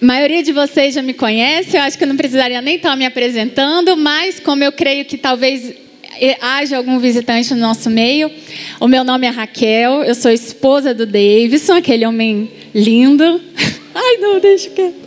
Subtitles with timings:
[0.00, 2.94] A maioria de vocês já me conhece, eu acho que eu não precisaria nem estar
[2.96, 5.72] me apresentando, mas como eu creio que talvez
[6.42, 8.30] haja algum visitante no nosso meio,
[8.78, 13.40] o meu nome é Raquel, eu sou esposa do Davidson, aquele homem lindo.
[14.06, 15.06] Ai, não, deixa quieto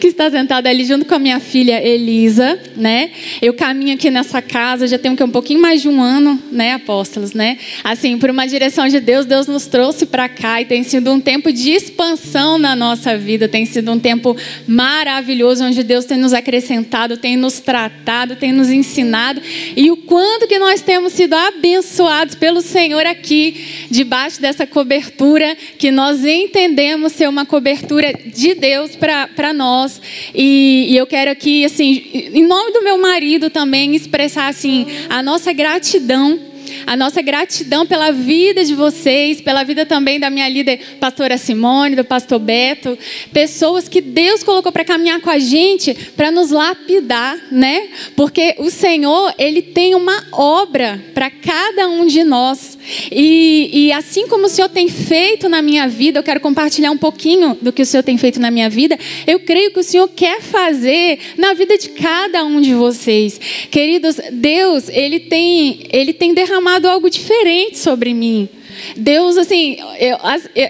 [0.00, 3.10] que está sentada ali junto com a minha filha Elisa, né?
[3.40, 7.32] Eu caminho aqui nessa casa, já tenho um pouquinho mais de um ano, né, apóstolos,
[7.32, 7.58] né?
[7.82, 11.20] Assim, por uma direção de Deus, Deus nos trouxe para cá e tem sido um
[11.20, 16.32] tempo de expansão na nossa vida, tem sido um tempo maravilhoso onde Deus tem nos
[16.32, 19.40] acrescentado, tem nos tratado, tem nos ensinado
[19.76, 25.90] e o quanto que nós temos sido abençoados pelo Senhor aqui, debaixo dessa cobertura que
[25.90, 30.00] nós entendemos ser uma cobertura de Deus para nós.
[30.34, 35.22] E, e, eu quero aqui, assim, em nome do meu marido também, expressar assim a
[35.22, 40.98] nossa gratidão a nossa gratidão pela vida de vocês, pela vida também da minha líder,
[41.00, 42.98] pastora Simone, do pastor Beto,
[43.32, 47.88] pessoas que Deus colocou para caminhar com a gente, para nos lapidar, né?
[48.14, 52.75] Porque o Senhor, ele tem uma obra para cada um de nós.
[53.10, 56.98] E, e assim como o Senhor tem feito na minha vida, eu quero compartilhar um
[56.98, 58.98] pouquinho do que o Senhor tem feito na minha vida.
[59.26, 63.40] Eu creio que o Senhor quer fazer na vida de cada um de vocês.
[63.70, 68.48] Queridos, Deus, ele tem, ele tem derramado algo diferente sobre mim.
[68.96, 70.18] Deus, assim, eu,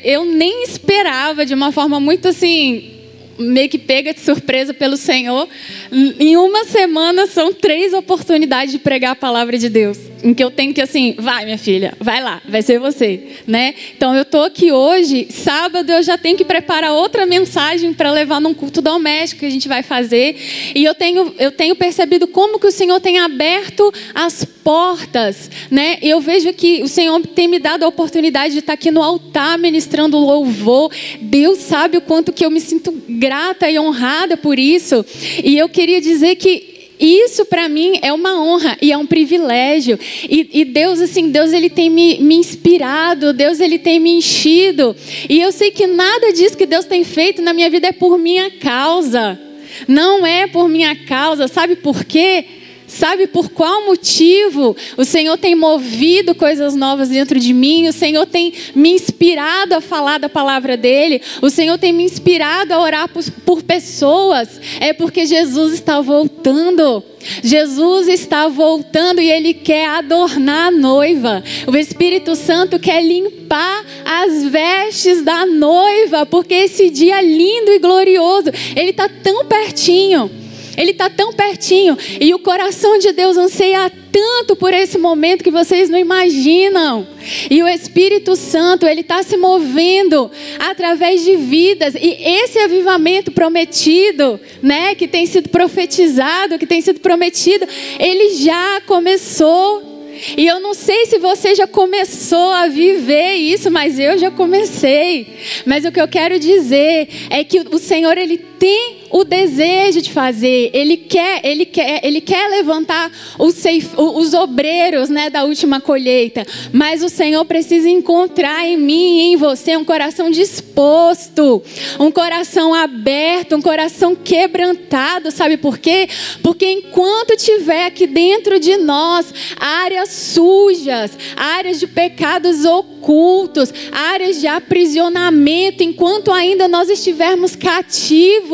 [0.05, 2.93] eu nem esperava de uma forma muito assim,
[3.39, 5.49] meio que pega de surpresa pelo Senhor.
[5.93, 10.51] Em uma semana são três oportunidades de pregar a palavra de Deus em que eu
[10.51, 13.75] tenho que assim, vai minha filha, vai lá, vai ser você, né?
[13.97, 18.41] Então eu tô aqui hoje, sábado eu já tenho que preparar outra mensagem para levar
[18.41, 20.37] num culto doméstico que a gente vai fazer,
[20.75, 25.99] e eu tenho eu tenho percebido como que o Senhor tem aberto as portas, né?
[26.03, 29.57] Eu vejo que o Senhor tem me dado a oportunidade de estar aqui no altar
[29.59, 30.91] ministrando louvor.
[31.21, 35.07] Deus sabe o quanto que eu me sinto grata e honrada por isso.
[35.45, 39.99] E eu queria dizer que isso para mim é uma honra e é um privilégio.
[40.29, 44.97] E, e, Deus, assim, Deus ele tem me, me inspirado, Deus ele tem me enchido.
[45.29, 48.19] E eu sei que nada disso que Deus tem feito na minha vida é por
[48.19, 49.39] minha causa.
[49.87, 52.45] Não é por minha causa, sabe por quê?
[52.87, 57.89] Sabe por qual motivo o Senhor tem movido coisas novas dentro de mim?
[57.89, 61.21] O Senhor tem me inspirado a falar da palavra dele.
[61.43, 64.61] O Senhor tem me inspirado a orar por, por pessoas.
[64.81, 67.03] É porque Jesus está voltando.
[67.43, 71.43] Jesus está voltando e ele quer adornar a noiva.
[71.67, 78.51] O Espírito Santo quer limpar as vestes da noiva, porque esse dia lindo e glorioso,
[78.77, 80.46] ele está tão pertinho.
[80.77, 81.97] Ele está tão pertinho.
[82.21, 87.07] E o coração de Deus anseia tanto por esse momento que vocês não imaginam.
[87.51, 91.95] E o Espírito Santo, ele está se movendo através de vidas.
[91.95, 97.67] E esse avivamento prometido, né, que tem sido profetizado, que tem sido prometido,
[97.99, 99.97] ele já começou
[100.37, 105.27] e eu não sei se você já começou a viver isso, mas eu já comecei.
[105.67, 110.11] Mas o que eu quero dizer é que o Senhor ele tem o desejo de
[110.11, 113.63] fazer, ele quer, ele quer, ele quer levantar os,
[113.97, 116.47] os obreiros, né, da última colheita.
[116.73, 121.63] Mas o Senhor precisa encontrar em mim e em você um coração disposto,
[121.99, 126.09] um coração aberto, um coração quebrantado, sabe por quê?
[126.43, 134.47] Porque enquanto tiver aqui dentro de nós áreas sujas, áreas de pecados ocultos, áreas de
[134.47, 138.46] aprisionamento, enquanto ainda nós estivermos cativos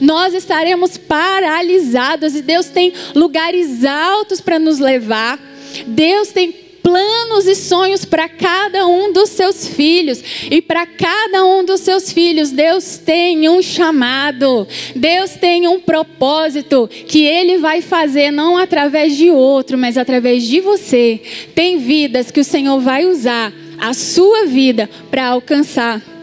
[0.00, 5.38] nós estaremos paralisados e Deus tem lugares altos para nos levar.
[5.86, 10.22] Deus tem planos e sonhos para cada um dos seus filhos.
[10.50, 16.88] E para cada um dos seus filhos, Deus tem um chamado, Deus tem um propósito
[17.08, 21.20] que Ele vai fazer não através de outro, mas através de você.
[21.54, 26.13] Tem vidas que o Senhor vai usar a sua vida para alcançar.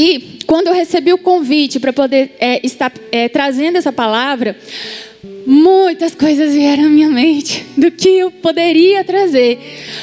[0.00, 4.56] E quando eu recebi o convite para poder é, estar é, trazendo essa palavra,
[5.48, 9.58] muitas coisas vieram à minha mente do que eu poderia trazer.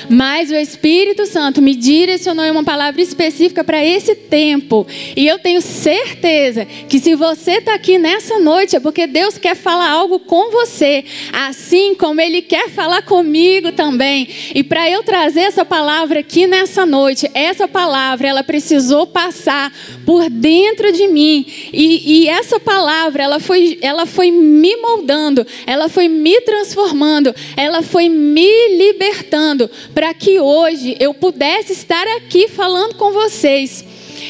[0.10, 4.88] Mas o Espírito Santo me direcionou em uma palavra específica para esse tempo.
[5.16, 9.56] E eu tenho certeza que se você está aqui nessa noite é porque Deus quer
[9.56, 14.28] falar algo com você, assim como Ele quer falar comigo também.
[14.56, 19.72] E para eu trazer essa palavra aqui nessa noite, essa palavra ela precisou passar
[20.08, 21.46] por dentro de mim.
[21.72, 25.35] E, e essa palavra ela foi, ela foi me moldando
[25.66, 32.48] ela foi me transformando, ela foi me libertando para que hoje eu pudesse estar aqui
[32.48, 33.84] falando com vocês.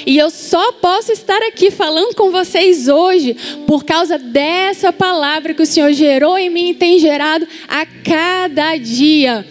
[0.06, 3.36] E eu só posso estar aqui falando com vocês hoje
[3.68, 8.78] por causa dessa palavra que o Senhor gerou em mim e tem gerado a cada
[8.78, 9.46] dia.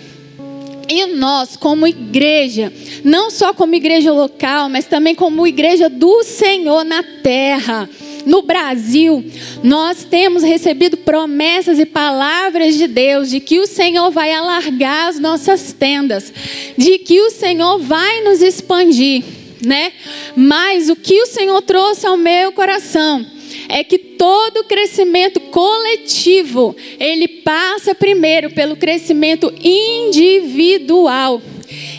[0.89, 2.73] E nós, como igreja,
[3.03, 7.89] não só como igreja local, mas também como igreja do Senhor na terra,
[8.27, 9.25] no Brasil,
[9.63, 15.19] nós temos recebido promessas e palavras de Deus de que o Senhor vai alargar as
[15.19, 16.33] nossas tendas,
[16.77, 19.25] de que o Senhor vai nos expandir,
[19.65, 19.93] né?
[20.37, 23.27] Mas o que o Senhor trouxe ao meu coração
[23.69, 31.41] é que todo crescimento coletivo, ele passa primeiro pelo crescimento individual.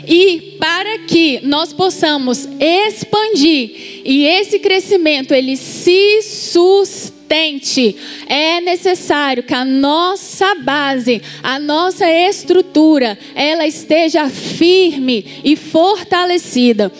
[0.07, 7.95] E para que nós possamos expandir e esse crescimento ele se sustente,
[8.27, 16.91] é necessário que a nossa base, a nossa estrutura, ela esteja firme e fortalecida.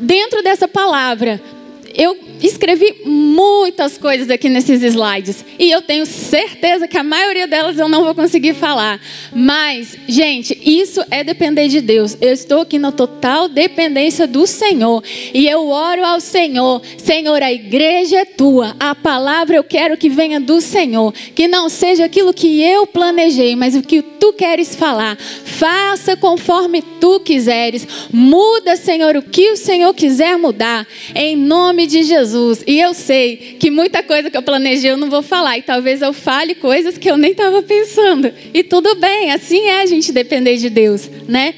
[0.00, 1.40] Dentro dessa palavra,
[1.94, 7.78] eu escrevi muitas coisas aqui nesses slides e eu tenho certeza que a maioria delas
[7.78, 9.00] eu não vou conseguir falar.
[9.34, 12.16] Mas, gente, isso é depender de Deus.
[12.20, 15.02] Eu estou aqui na total dependência do Senhor
[15.34, 16.82] e eu oro ao Senhor.
[16.96, 18.76] Senhor, a igreja é tua.
[18.78, 23.56] A palavra eu quero que venha do Senhor, que não seja aquilo que eu planejei,
[23.56, 25.16] mas o que tu queres falar.
[25.16, 27.86] Faça conforme tu quiseres.
[28.12, 30.86] Muda, Senhor, o que o Senhor quiser mudar.
[31.14, 32.27] Em nome de Jesus.
[32.28, 32.62] Jesus.
[32.66, 35.58] E eu sei que muita coisa que eu planejei eu não vou falar.
[35.58, 38.32] E talvez eu fale coisas que eu nem estava pensando.
[38.52, 41.54] E tudo bem, assim é a gente depender de Deus, né?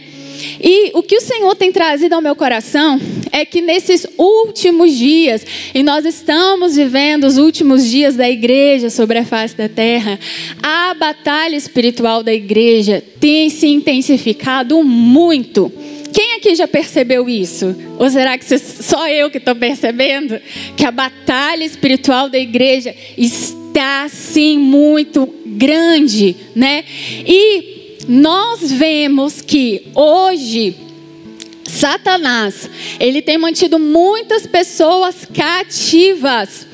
[0.62, 2.98] E o que o Senhor tem trazido ao meu coração
[3.30, 5.44] é que nesses últimos dias,
[5.74, 10.18] e nós estamos vivendo os últimos dias da igreja sobre a face da terra,
[10.62, 15.70] a batalha espiritual da igreja tem se intensificado muito.
[16.12, 17.74] Quem aqui já percebeu isso?
[17.98, 20.40] Ou será que só eu que estou percebendo?
[20.76, 26.84] Que a batalha espiritual da igreja está, sim, muito grande, né?
[27.26, 30.74] E nós vemos que hoje.
[31.64, 32.68] Satanás,
[32.98, 36.66] ele tem mantido muitas pessoas cativas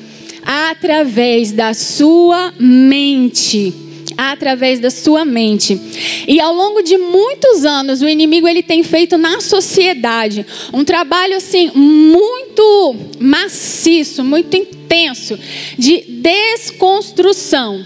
[0.43, 3.86] através da sua mente
[4.17, 5.79] através da sua mente.
[6.27, 11.37] E ao longo de muitos anos, o inimigo ele tem feito na sociedade um trabalho
[11.37, 15.37] assim muito maciço, muito intenso
[15.77, 17.85] de desconstrução.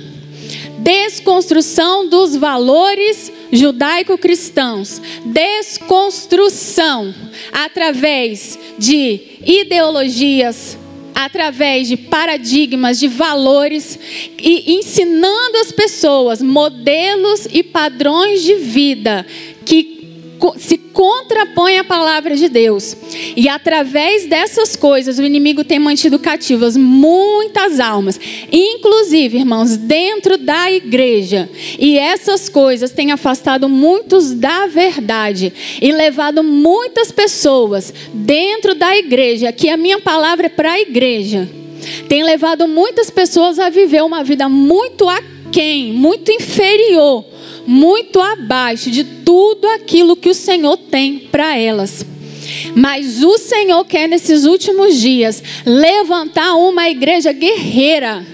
[0.80, 7.14] Desconstrução dos valores judaico-cristãos, desconstrução
[7.52, 10.78] através de ideologias
[11.14, 14.00] através de paradigmas, de valores
[14.40, 19.26] e ensinando as pessoas modelos e padrões de vida
[19.66, 20.01] que
[20.58, 22.96] se contrapõe à palavra de Deus.
[23.36, 28.20] E através dessas coisas, o inimigo tem mantido cativas muitas almas,
[28.52, 31.50] inclusive, irmãos, dentro da igreja.
[31.80, 39.52] E essas coisas têm afastado muitos da verdade e levado muitas pessoas dentro da igreja,
[39.52, 41.50] que a minha palavra é para a igreja.
[42.08, 47.26] Tem levado muitas pessoas a viver uma vida muito aquém, muito inferior
[47.72, 52.06] muito abaixo de tudo aquilo que o Senhor tem para elas.
[52.76, 58.26] Mas o Senhor quer nesses últimos dias levantar uma igreja guerreira,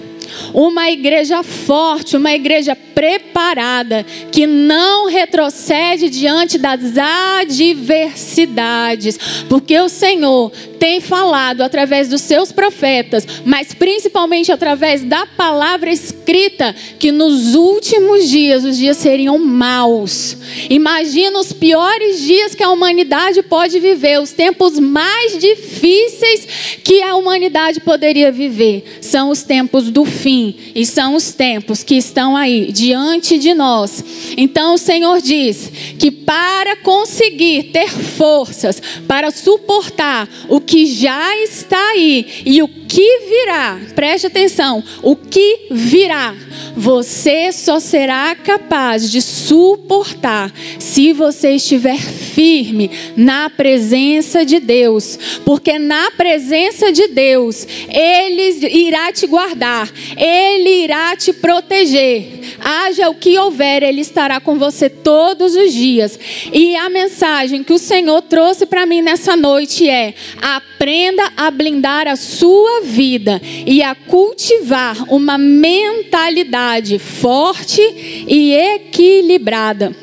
[0.53, 10.51] uma igreja forte, uma igreja preparada, que não retrocede diante das adversidades, porque o Senhor
[10.79, 18.29] tem falado através dos seus profetas, mas principalmente através da palavra escrita, que nos últimos
[18.29, 20.37] dias os dias seriam maus.
[20.69, 26.47] Imagina os piores dias que a humanidade pode viver, os tempos mais difíceis
[26.83, 28.99] que a humanidade poderia viver.
[29.01, 34.03] São os tempos do fim e são os tempos que estão aí diante de nós.
[34.37, 41.91] Então o Senhor diz que para conseguir ter forças para suportar o que já está
[41.91, 42.43] aí.
[42.45, 46.35] E o que virá, preste atenção, o que virá,
[46.77, 55.79] você só será capaz de suportar se você estiver firme na presença de Deus, porque
[55.79, 62.37] na presença de Deus, Ele irá te guardar, Ele irá te proteger.
[62.59, 66.19] Haja o que houver, Ele estará com você todos os dias.
[66.53, 72.07] E a mensagem que o Senhor trouxe para mim nessa noite é: aprenda a blindar
[72.07, 76.66] a sua vida e a cultivar uma mentalidade
[76.99, 77.81] forte
[78.27, 79.95] e equilibrada.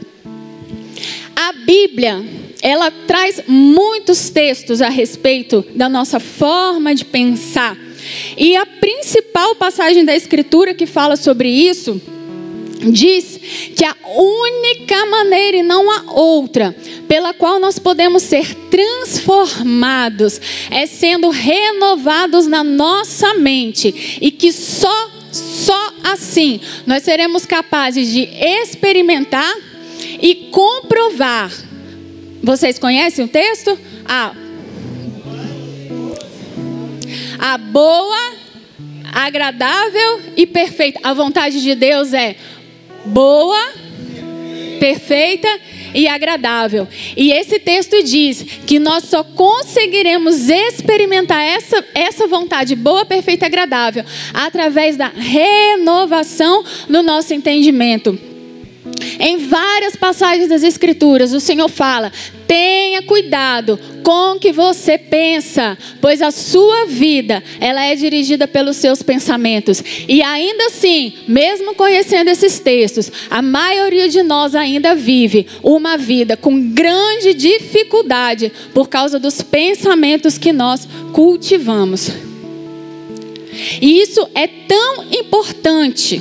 [1.37, 2.25] A Bíblia,
[2.62, 7.76] ela traz muitos textos a respeito da nossa forma de pensar.
[8.37, 12.00] E a principal passagem da Escritura que fala sobre isso
[12.92, 13.40] diz
[13.76, 16.75] que a única maneira e não a outra
[17.09, 20.40] pela qual nós podemos ser transformados
[20.71, 28.22] é sendo renovados na nossa mente e que só só assim nós seremos capazes de
[28.22, 29.54] experimentar
[30.20, 31.50] e comprovar.
[32.42, 33.78] Vocês conhecem o texto?
[34.04, 34.34] A
[37.38, 38.32] a boa,
[39.12, 41.00] agradável e perfeita.
[41.02, 42.36] A vontade de Deus é
[43.04, 43.72] boa,
[44.80, 45.48] perfeita
[45.94, 46.86] e agradável.
[47.16, 53.48] E esse texto diz que nós só conseguiremos experimentar essa, essa vontade boa, perfeita e
[53.48, 58.33] agradável através da renovação no nosso entendimento.
[59.18, 62.12] Em várias passagens das Escrituras, o Senhor fala:
[62.47, 68.76] tenha cuidado com o que você pensa, pois a sua vida ela é dirigida pelos
[68.76, 69.83] seus pensamentos.
[70.09, 76.37] E ainda assim, mesmo conhecendo esses textos, a maioria de nós ainda vive uma vida
[76.37, 82.11] com grande dificuldade por causa dos pensamentos que nós cultivamos.
[83.80, 86.21] E isso é tão importante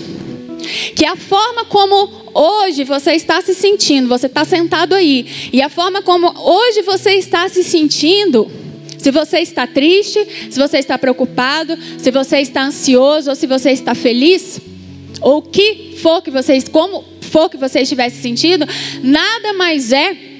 [0.95, 5.69] que a forma como hoje você está se sentindo, você está sentado aí, e a
[5.69, 8.49] forma como hoje você está se sentindo,
[8.97, 13.71] se você está triste, se você está preocupado, se você está ansioso ou se você
[13.71, 14.61] está feliz,
[15.21, 18.65] ou que for que vocês, como for que você estivesse sentindo,
[19.03, 20.32] nada mais é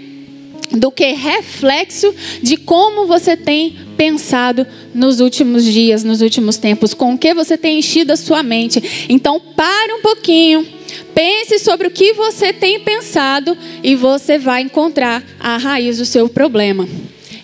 [0.74, 7.13] do que reflexo de como você tem pensado nos últimos dias, nos últimos tempos, com
[7.13, 9.06] o que você tem enchido a sua mente.
[9.08, 10.65] Então, pare um pouquinho
[11.13, 16.27] Pense sobre o que você tem pensado e você vai encontrar a raiz do seu
[16.27, 16.88] problema.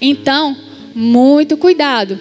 [0.01, 0.55] Então,
[0.95, 2.19] muito cuidado,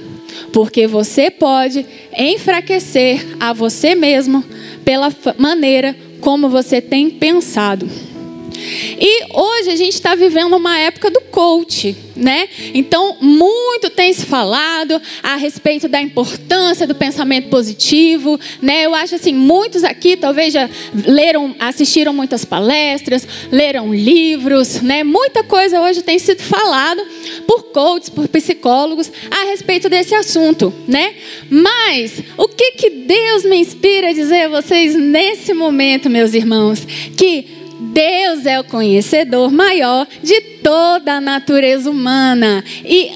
[0.52, 1.86] porque você pode
[2.16, 4.44] enfraquecer a você mesmo
[4.84, 7.88] pela maneira como você tem pensado.
[9.00, 12.48] E hoje a gente está vivendo uma época do coach, né?
[12.74, 18.86] Então, muito tem se falado a respeito da importância do pensamento positivo, né?
[18.86, 20.68] Eu acho assim, muitos aqui talvez já
[21.06, 25.04] leram, assistiram muitas palestras, leram livros, né?
[25.04, 27.02] Muita coisa hoje tem sido falado
[27.46, 31.14] por coaches, por psicólogos a respeito desse assunto, né?
[31.50, 36.86] Mas o que que Deus me inspira a dizer a vocês nesse momento, meus irmãos,
[37.16, 37.57] que
[37.98, 42.62] Deus é o conhecedor maior de toda a natureza humana.
[42.84, 43.10] E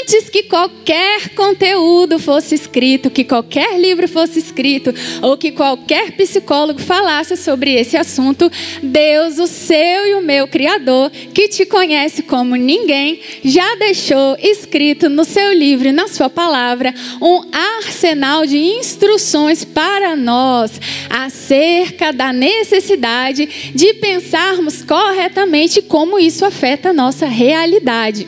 [0.00, 6.80] antes que qualquer conteúdo fosse escrito, que qualquer livro fosse escrito, ou que qualquer psicólogo
[6.80, 8.50] falasse sobre esse assunto,
[8.82, 15.10] Deus, o seu e o meu Criador, que te conhece como ninguém, já deixou escrito
[15.10, 20.80] no seu livro e na sua palavra um arsenal de instruções para nós
[21.10, 28.26] acerca da necessidade de pensarmos corretamente como isso afeta nossa realidade.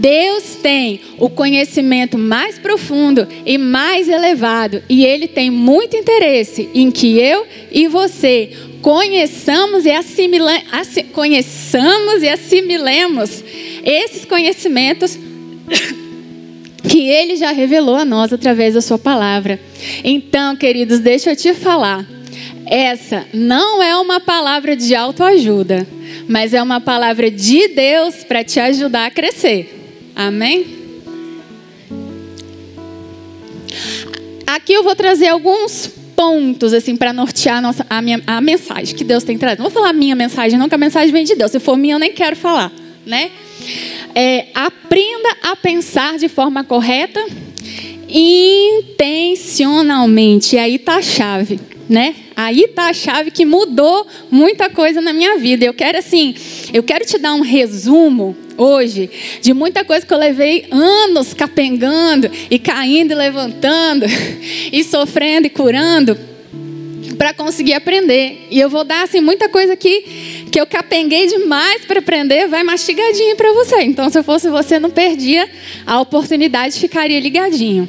[0.00, 6.90] Deus tem o conhecimento mais profundo e mais elevado, e Ele tem muito interesse em
[6.90, 8.50] que eu e você
[8.80, 13.44] conheçamos e, assimila, assim, conheçamos e assimilemos
[13.84, 15.18] esses conhecimentos
[16.88, 19.60] que Ele já revelou a nós através da Sua palavra.
[20.02, 22.06] Então, queridos, deixa eu te falar.
[22.70, 25.84] Essa não é uma palavra de autoajuda,
[26.28, 30.12] mas é uma palavra de Deus para te ajudar a crescer.
[30.14, 30.78] Amém?
[34.46, 38.94] Aqui eu vou trazer alguns pontos assim para nortear a, nossa, a, minha, a mensagem
[38.94, 39.64] que Deus tem trazido.
[39.64, 41.50] Não vou falar minha mensagem, não, que a mensagem vem de Deus.
[41.50, 42.70] Se for minha, eu nem quero falar,
[43.04, 43.32] né?
[44.14, 47.20] É, aprenda a pensar de forma correta,
[48.08, 50.54] intencionalmente.
[50.54, 51.58] E aí está a chave
[51.90, 52.14] né?
[52.42, 55.62] Aí tá a chave que mudou muita coisa na minha vida.
[55.62, 56.34] Eu quero assim,
[56.72, 59.10] eu quero te dar um resumo hoje
[59.42, 64.06] de muita coisa que eu levei anos capengando e caindo e levantando
[64.72, 66.16] e sofrendo e curando
[67.18, 68.46] para conseguir aprender.
[68.50, 72.62] E eu vou dar assim muita coisa aqui que eu capenguei demais para aprender, vai
[72.62, 73.82] mastigadinho para você.
[73.82, 75.46] Então, se eu fosse você, não perdia
[75.86, 77.86] a oportunidade, ficaria ligadinho.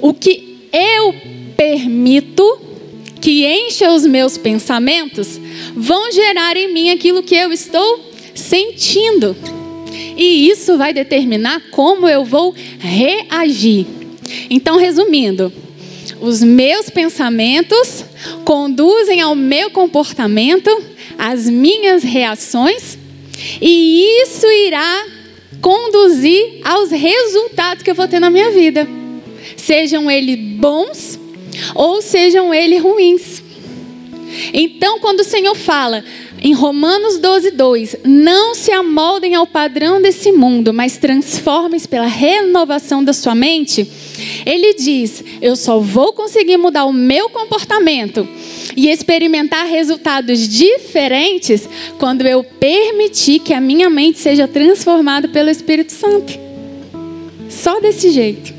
[0.00, 1.14] O que eu
[1.56, 2.63] permito
[3.24, 5.40] que encha os meus pensamentos
[5.74, 9.34] vão gerar em mim aquilo que eu estou sentindo.
[10.14, 13.86] E isso vai determinar como eu vou reagir.
[14.50, 15.50] Então, resumindo,
[16.20, 18.04] os meus pensamentos
[18.44, 20.68] conduzem ao meu comportamento,
[21.16, 22.98] às minhas reações,
[23.58, 25.06] E isso irá
[25.62, 28.86] conduzir aos resultados que eu vou ter na minha vida.
[29.56, 31.18] Sejam eles bons
[31.74, 33.42] ou sejam eles ruins.
[34.52, 36.04] Então, quando o Senhor fala
[36.42, 43.02] em Romanos 12, 2, não se amoldem ao padrão desse mundo, mas transformem-se pela renovação
[43.02, 43.88] da sua mente,
[44.44, 48.28] ele diz: eu só vou conseguir mudar o meu comportamento
[48.76, 51.68] e experimentar resultados diferentes
[51.98, 56.38] quando eu permitir que a minha mente seja transformada pelo Espírito Santo.
[57.48, 58.53] Só desse jeito.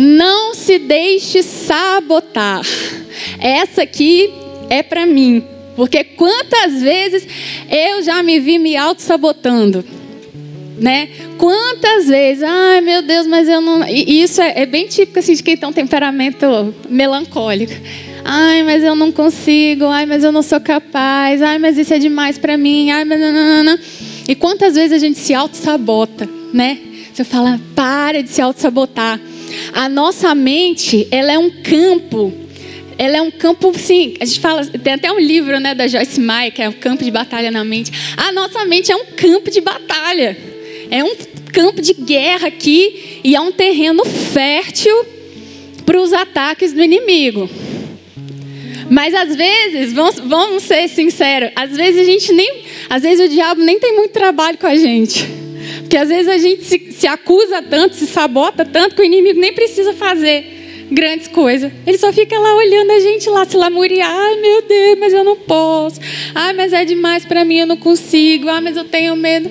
[0.00, 2.62] Não se deixe sabotar.
[3.40, 4.32] Essa aqui
[4.70, 5.42] é para mim.
[5.74, 7.26] Porque quantas vezes
[7.68, 9.84] eu já me vi me auto-sabotando.
[10.78, 11.08] Né?
[11.36, 13.84] Quantas vezes, ai meu Deus, mas eu não.
[13.88, 17.72] E isso é, é bem típico assim, de quem tem um temperamento melancólico.
[18.24, 19.86] Ai, mas eu não consigo.
[19.86, 21.42] Ai, mas eu não sou capaz.
[21.42, 22.92] Ai, mas isso é demais para mim.
[22.92, 23.78] Ai, mas não, não, não.
[24.28, 26.78] E quantas vezes a gente se auto-sabota, né?
[27.12, 29.18] Você fala, para de se auto-sabotar.
[29.72, 32.32] A nossa mente, ela é um campo.
[32.96, 36.18] Ela é um campo, sim, a gente fala, tem até um livro né, da Joyce
[36.20, 37.92] Meyer, que é o campo de batalha na mente.
[38.16, 40.36] A nossa mente é um campo de batalha.
[40.90, 41.14] É um
[41.52, 45.06] campo de guerra aqui e é um terreno fértil
[45.84, 47.48] para os ataques do inimigo.
[48.90, 53.28] Mas às vezes, vamos, vamos ser sinceros, às vezes a gente nem, às vezes o
[53.28, 55.26] diabo nem tem muito trabalho com a gente.
[55.80, 59.40] Porque às vezes a gente se, se acusa tanto, se sabota tanto que o inimigo
[59.40, 60.58] nem precisa fazer
[60.90, 61.70] grandes coisas.
[61.86, 64.10] Ele só fica lá olhando a gente lá se lamuriar.
[64.10, 66.00] Ai, meu Deus, mas eu não posso.
[66.34, 68.48] Ai, mas é demais para mim, eu não consigo.
[68.48, 69.50] Ai, mas eu tenho medo.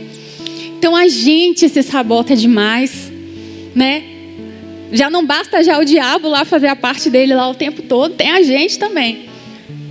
[0.78, 3.12] Então a gente se sabota demais,
[3.74, 4.04] né?
[4.92, 8.16] Já não basta já o diabo lá fazer a parte dele lá o tempo todo,
[8.16, 9.28] tem a gente também.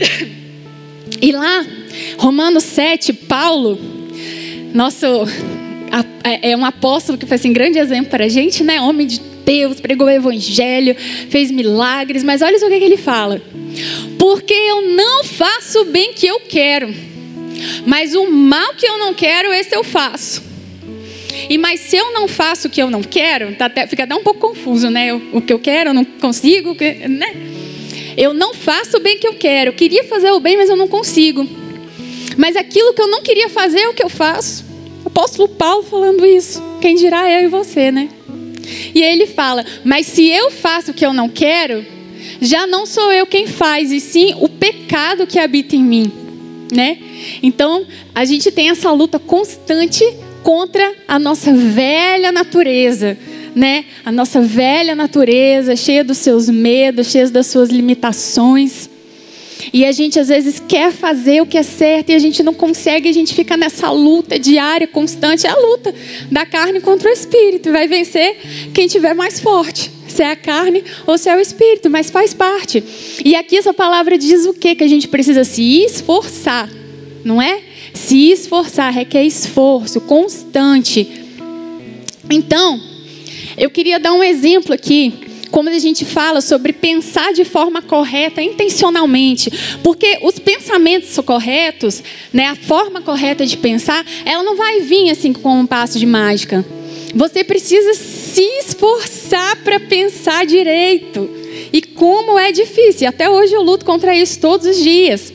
[1.22, 1.64] E lá,
[2.18, 3.78] Romanos 7, Paulo,
[4.74, 5.06] nosso
[6.24, 8.80] é, é um apóstolo que foi assim, grande exemplo para a gente, né?
[8.80, 10.96] Homem de Deus, pregou o evangelho,
[11.30, 13.40] fez milagres, mas olha só o que, ele fala.
[14.18, 16.92] Porque eu não faço o bem que eu quero,
[17.86, 20.44] mas o mal que eu não quero, esse eu faço.
[21.48, 24.14] E mas se eu não faço o que eu não quero, tá até, fica até
[24.14, 25.12] um pouco confuso, né?
[25.12, 26.76] o que eu quero, eu não consigo,
[27.08, 27.36] né?
[28.16, 29.70] Eu não faço o bem que eu quero.
[29.70, 31.46] Eu queria fazer o bem, mas eu não consigo.
[32.36, 34.65] Mas aquilo que eu não queria fazer é o que eu faço
[35.06, 36.62] apóstolo Paulo falando isso.
[36.80, 38.08] Quem dirá eu e você, né?
[38.94, 41.84] E ele fala: Mas se eu faço o que eu não quero,
[42.40, 46.12] já não sou eu quem faz, e sim o pecado que habita em mim,
[46.74, 46.98] né?
[47.42, 50.04] Então, a gente tem essa luta constante
[50.42, 53.16] contra a nossa velha natureza,
[53.54, 53.84] né?
[54.04, 58.90] A nossa velha natureza, cheia dos seus medos, cheia das suas limitações.
[59.72, 62.54] E a gente às vezes quer fazer o que é certo e a gente não
[62.54, 65.94] consegue, a gente fica nessa luta diária, constante, é a luta
[66.30, 67.72] da carne contra o espírito.
[67.72, 68.36] Vai vencer
[68.72, 69.90] quem tiver mais forte.
[70.08, 72.82] Se é a carne ou se é o espírito, mas faz parte.
[73.24, 74.74] E aqui essa palavra diz o quê?
[74.74, 76.70] Que a gente precisa se esforçar,
[77.24, 77.60] não é?
[77.92, 81.06] Se esforçar requer esforço constante.
[82.30, 82.80] Então,
[83.58, 85.25] eu queria dar um exemplo aqui
[85.56, 89.50] como a gente fala sobre pensar de forma correta, intencionalmente,
[89.82, 95.32] porque os pensamentos corretos, né, a forma correta de pensar, ela não vai vir assim
[95.32, 96.62] com um passo de mágica.
[97.14, 101.26] Você precisa se esforçar para pensar direito.
[101.72, 105.32] E como é difícil, até hoje eu luto contra isso todos os dias.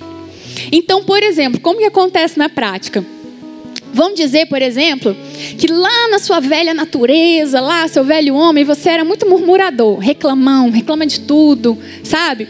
[0.71, 3.03] Então, por exemplo, como que acontece na prática?
[3.93, 5.15] Vamos dizer, por exemplo,
[5.57, 10.69] que lá na sua velha natureza, lá seu velho homem, você era muito murmurador, reclamão,
[10.69, 12.47] reclama de tudo, sabe?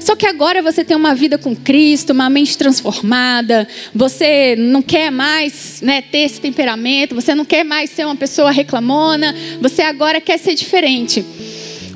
[0.00, 5.12] Só que agora você tem uma vida com Cristo, uma mente transformada, você não quer
[5.12, 10.20] mais né, ter esse temperamento, você não quer mais ser uma pessoa reclamona, você agora
[10.20, 11.24] quer ser diferente.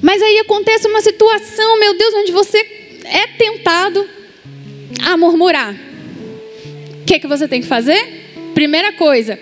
[0.00, 2.58] Mas aí acontece uma situação, meu Deus, onde você
[3.04, 4.06] é tentado
[5.04, 5.74] a murmurar.
[7.02, 8.25] O que, que você tem que fazer?
[8.56, 9.38] Primeira coisa,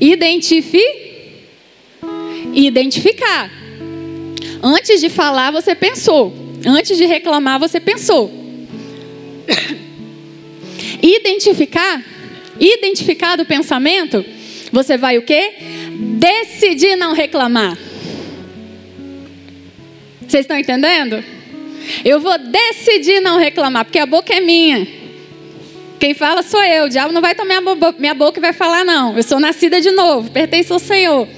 [0.00, 1.12] identifique.
[2.52, 3.48] Identificar.
[4.60, 6.34] Antes de falar, você pensou.
[6.66, 8.28] Antes de reclamar, você pensou.
[11.00, 12.04] Identificar.
[12.58, 14.24] Identificar do pensamento,
[14.72, 15.52] você vai o quê?
[16.18, 17.78] Decidir não reclamar.
[20.26, 21.22] Vocês estão entendendo?
[22.04, 25.01] Eu vou decidir não reclamar, porque a boca é minha.
[26.02, 26.86] Quem fala sou eu.
[26.86, 27.62] O diabo não vai tomar
[27.96, 29.16] minha boca e vai falar, não.
[29.16, 31.28] Eu sou nascida de novo, pertenço ao Senhor.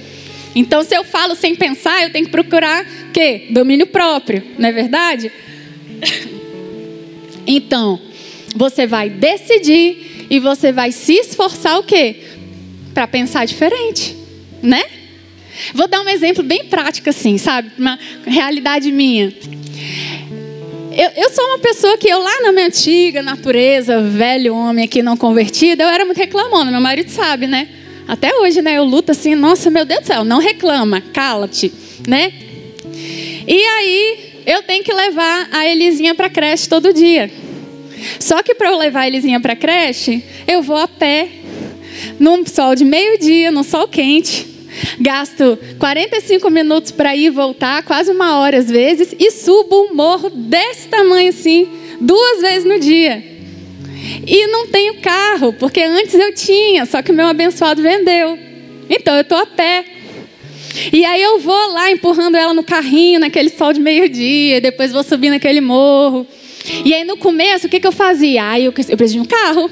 [0.55, 3.45] Então, se eu falo sem pensar, eu tenho que procurar quê?
[3.51, 5.31] Domínio próprio, não é verdade?
[7.47, 8.01] Então,
[8.55, 12.23] você vai decidir e você vai se esforçar o quê?
[12.91, 14.17] Para pensar diferente,
[14.63, 14.83] né?
[15.71, 17.71] Vou dar um exemplo bem prático assim, sabe?
[17.77, 19.31] Uma realidade minha.
[20.95, 25.03] Eu, eu, sou uma pessoa que eu lá na minha antiga natureza, velho homem aqui
[25.03, 27.67] não convertido, eu era muito reclamona, meu marido sabe, né?
[28.07, 28.77] Até hoje, né?
[28.77, 31.69] Eu luto assim, nossa, meu Deus do céu, não reclama, cala-te,
[32.07, 32.31] né?
[33.45, 37.29] E aí, eu tenho que levar a Elisinha para creche todo dia.
[38.17, 41.27] Só que para eu levar a Elisinha para creche, eu vou a pé,
[42.17, 44.54] num sol de meio-dia, num sol quente.
[44.99, 49.95] Gasto 45 minutos para ir e voltar, quase uma hora às vezes, e subo um
[49.95, 51.67] morro desse tamanho assim,
[51.99, 53.23] duas vezes no dia.
[54.27, 58.37] E não tenho carro, porque antes eu tinha, só que o meu abençoado vendeu.
[58.89, 59.85] Então eu estou a pé.
[60.91, 65.03] E aí eu vou lá empurrando ela no carrinho, naquele sol de meio-dia, depois vou
[65.03, 66.27] subir naquele morro.
[66.83, 68.49] E aí no começo, o que, que eu fazia?
[68.49, 69.69] Ah, eu, eu preciso de um carro.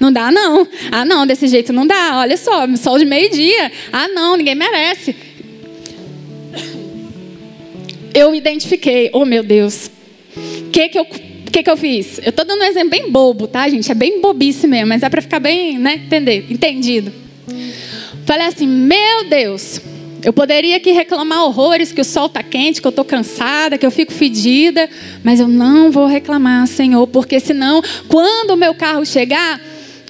[0.00, 0.66] Não dá, não.
[0.90, 2.18] Ah, não, desse jeito não dá.
[2.18, 3.70] Olha só, sol de meio-dia.
[3.92, 5.14] Ah, não, ninguém merece.
[8.12, 9.90] Eu identifiquei, oh meu Deus,
[10.36, 11.06] o que, que eu
[11.54, 12.18] que, que eu fiz?
[12.18, 13.88] Eu estou dando um exemplo bem bobo, tá, gente?
[13.88, 15.94] É bem bobice mesmo, mas é para ficar bem, né?
[15.94, 17.12] Entender, entendido.
[18.26, 19.80] Falei assim, meu Deus,
[20.24, 23.84] eu poderia aqui reclamar horrores que o sol está quente, que eu estou cansada, que
[23.84, 24.88] eu fico fedida,
[25.22, 29.60] mas eu não vou reclamar, Senhor, porque senão, quando o meu carro chegar,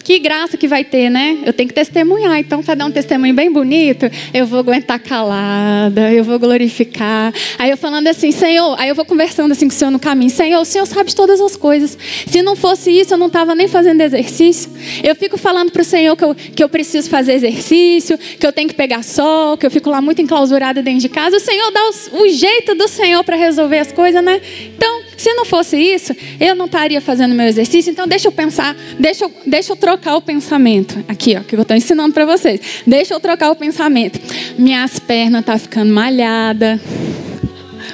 [0.05, 1.39] que graça que vai ter, né?
[1.47, 2.39] Eu tenho que testemunhar.
[2.39, 7.33] Então, para dar um testemunho bem bonito, eu vou aguentar calada, eu vou glorificar.
[7.59, 10.31] Aí eu falando assim, Senhor, aí eu vou conversando assim com o Senhor no caminho.
[10.31, 11.97] Senhor, o Senhor sabe de todas as coisas.
[12.27, 14.71] Se não fosse isso, eu não estava nem fazendo exercício.
[15.03, 18.53] Eu fico falando para o Senhor que eu, que eu preciso fazer exercício, que eu
[18.53, 21.39] tenho que pegar sol, que eu fico lá muito enclausurada dentro de casa.
[21.39, 24.39] O Senhor dá o, o jeito do Senhor para resolver as coisas, né?
[24.77, 27.91] Então, se não fosse isso, eu não estaria fazendo meu exercício.
[27.91, 31.05] Então, deixa eu pensar, deixa eu, deixa eu trocar o pensamento.
[31.09, 32.61] Aqui, ó, que eu estou ensinando para vocês.
[32.87, 34.21] Deixa eu trocar o pensamento.
[34.59, 36.81] Minhas pernas estão tá ficando malhada,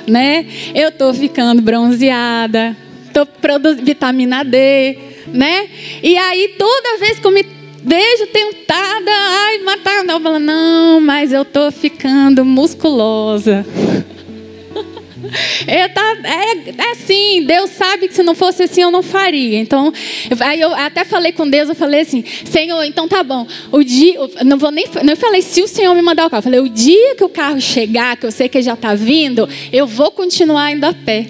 [0.07, 0.47] né?
[0.75, 5.69] Eu estou ficando bronzeada, estou produzindo vitamina D, né?
[6.03, 7.45] E aí, toda vez que eu me
[7.83, 13.65] vejo tentada, ai, matar, não, não, mas eu estou ficando musculosa.
[15.67, 19.59] É, tá, é, é assim, Deus sabe que se não fosse assim eu não faria.
[19.59, 19.93] Então,
[20.41, 23.47] aí eu até falei com Deus, eu falei assim, Senhor, então tá bom.
[23.71, 26.39] O dia, não vou nem, não falei se o Senhor me mandar o carro.
[26.39, 29.49] Eu falei, o dia que o carro chegar, que eu sei que já está vindo,
[29.73, 31.27] eu vou continuar indo a pé.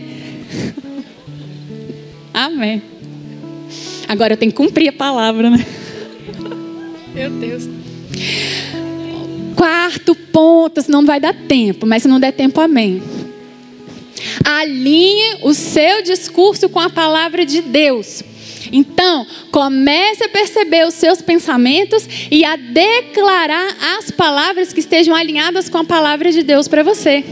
[2.32, 2.82] Amém.
[4.06, 5.64] Agora eu tenho que cumprir a palavra, né?
[7.14, 7.68] Meu Deus.
[9.56, 13.02] Quarto ponto, senão não vai dar tempo, mas se não der tempo, amém.
[14.44, 18.22] Alinhe o seu discurso com a palavra de Deus.
[18.72, 25.68] Então, comece a perceber os seus pensamentos e a declarar as palavras que estejam alinhadas
[25.68, 27.24] com a palavra de Deus para você.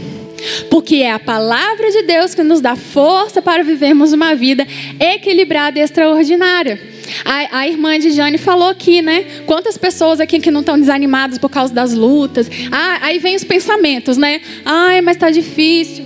[0.69, 4.65] Porque é a palavra de Deus que nos dá força para vivermos uma vida
[4.99, 6.79] equilibrada e extraordinária.
[7.25, 9.25] A, a, irmã de Jane falou aqui, né?
[9.45, 12.49] Quantas pessoas aqui que não estão desanimadas por causa das lutas.
[12.71, 14.41] Ah, aí vem os pensamentos, né?
[14.63, 16.05] Ai, mas está difícil.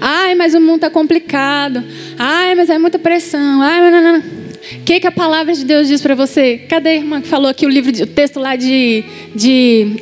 [0.00, 1.82] Ai, mas o mundo está complicado.
[2.18, 3.62] Ai, mas é muita pressão.
[3.62, 4.18] Ai, não, não, não.
[4.20, 6.58] O que, que a palavra de Deus diz para você?
[6.68, 9.96] Cadê a irmã que falou aqui o livro, o texto lá de, de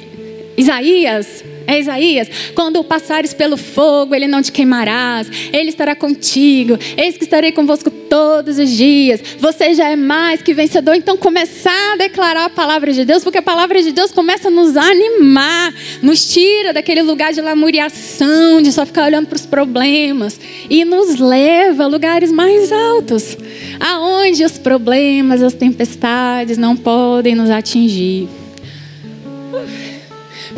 [0.56, 1.44] Isaías?
[1.66, 2.28] É Isaías.
[2.54, 5.28] Quando passares pelo fogo, ele não te queimarás.
[5.52, 6.78] Ele estará contigo.
[6.96, 9.20] Eis que estarei convosco todos os dias.
[9.38, 10.94] Você já é mais que vencedor.
[10.94, 14.50] Então, começar a declarar a palavra de Deus, porque a palavra de Deus começa a
[14.50, 20.40] nos animar, nos tira daquele lugar de lamuriação, de só ficar olhando para os problemas
[20.68, 23.36] e nos leva a lugares mais altos,
[23.78, 28.28] aonde os problemas, as tempestades não podem nos atingir.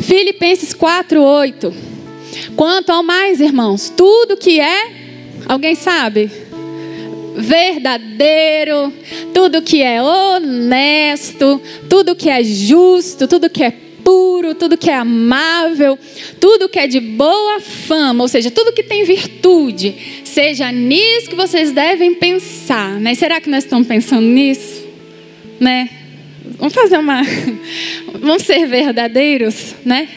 [0.03, 1.73] Filipenses 4:8.
[2.55, 4.91] Quanto ao mais, irmãos, tudo que é,
[5.47, 6.29] alguém sabe?
[7.35, 8.93] Verdadeiro,
[9.33, 13.71] tudo que é honesto, tudo que é justo, tudo que é
[14.03, 15.97] puro, tudo que é amável,
[16.39, 21.35] tudo que é de boa fama, ou seja, tudo que tem virtude, seja nisso que
[21.35, 23.15] vocês devem pensar, né?
[23.15, 24.83] Será que nós estamos pensando nisso,
[25.59, 26.02] né?
[26.45, 27.21] Vamos fazer uma.
[28.19, 30.09] Vamos ser verdadeiros, né?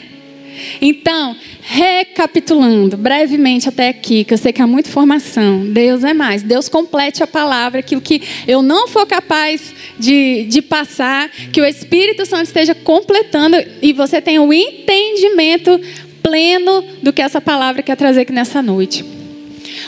[0.81, 5.71] Então, recapitulando brevemente até aqui, que eu sei que há muita informação.
[5.71, 6.43] Deus é mais.
[6.43, 11.65] Deus complete a palavra, aquilo que eu não for capaz de, de passar, que o
[11.65, 15.79] Espírito Santo esteja completando e você tenha o entendimento
[16.23, 19.05] pleno do que essa palavra quer trazer aqui nessa noite.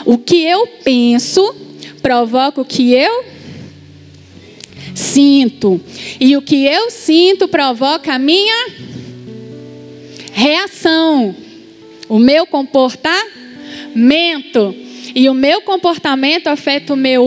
[0.04, 1.54] O que eu penso
[2.00, 3.29] provoca o que eu
[4.94, 5.80] Sinto.
[6.18, 8.68] E o que eu sinto provoca a minha
[10.32, 11.34] reação.
[12.08, 14.74] O meu comportamento.
[15.14, 17.24] E o meu comportamento afeta o meu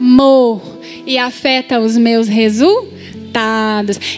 [0.00, 0.60] humor.
[1.06, 2.96] E afeta os meus resultados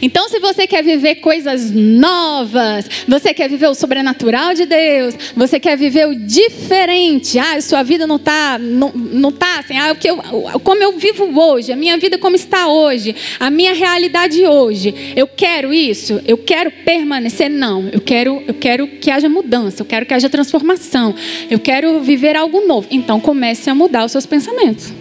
[0.01, 5.59] Então, se você quer viver coisas novas, você quer viver o sobrenatural de Deus, você
[5.59, 7.39] quer viver o diferente.
[7.39, 10.17] Ah, sua vida não está não, não tá assim, ah, o que eu,
[10.63, 15.13] como eu vivo hoje, a minha vida como está hoje, a minha realidade hoje.
[15.17, 19.87] Eu quero isso, eu quero permanecer não, eu quero eu quero que haja mudança, eu
[19.87, 21.15] quero que haja transformação.
[21.51, 22.87] Eu quero viver algo novo.
[22.91, 24.93] Então, comece a mudar os seus pensamentos.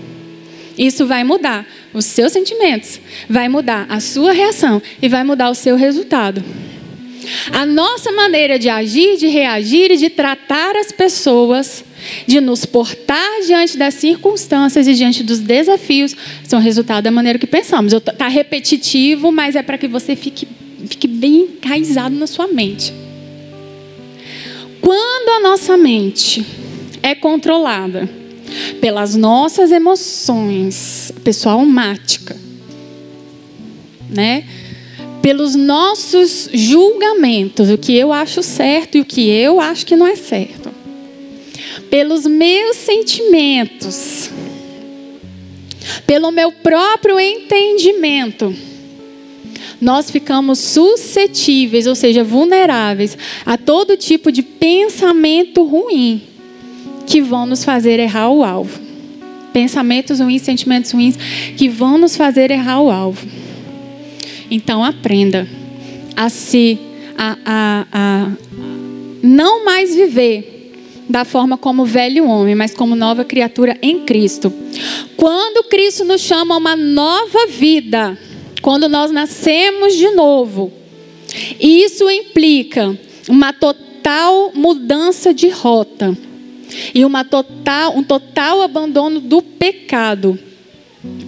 [0.77, 5.55] Isso vai mudar os seus sentimentos, vai mudar a sua reação e vai mudar o
[5.55, 6.43] seu resultado.
[7.51, 11.83] A nossa maneira de agir, de reagir e de tratar as pessoas,
[12.25, 17.47] de nos portar diante das circunstâncias e diante dos desafios, são resultado da maneira que
[17.47, 17.91] pensamos.
[17.91, 20.47] Está repetitivo, mas é para que você fique,
[20.87, 22.93] fique bem enraizado na sua mente.
[24.79, 26.45] Quando a nossa mente
[27.03, 28.09] é controlada,
[28.79, 32.35] pelas nossas emoções, pessoal mática,
[34.09, 34.45] né?
[35.21, 40.07] Pelos nossos julgamentos, o que eu acho certo e o que eu acho que não
[40.07, 40.71] é certo.
[41.89, 44.29] Pelos meus sentimentos.
[46.05, 48.53] Pelo meu próprio entendimento.
[49.81, 56.36] Nós ficamos suscetíveis, ou seja, vulneráveis a todo tipo de pensamento ruim
[57.07, 58.79] que vão nos fazer errar o alvo.
[59.53, 61.17] Pensamentos ruins, sentimentos ruins
[61.55, 63.25] que vão nos fazer errar o alvo.
[64.51, 65.47] Então aprenda
[66.15, 66.77] a se
[67.17, 68.31] a, a, a
[69.23, 70.73] não mais viver
[71.09, 74.53] da forma como velho homem, mas como nova criatura em Cristo.
[75.15, 78.17] Quando Cristo nos chama a uma nova vida,
[78.61, 80.71] quando nós nascemos de novo,
[81.59, 82.97] isso implica
[83.29, 86.15] uma total mudança de rota
[86.93, 90.37] e uma total, um total abandono do pecado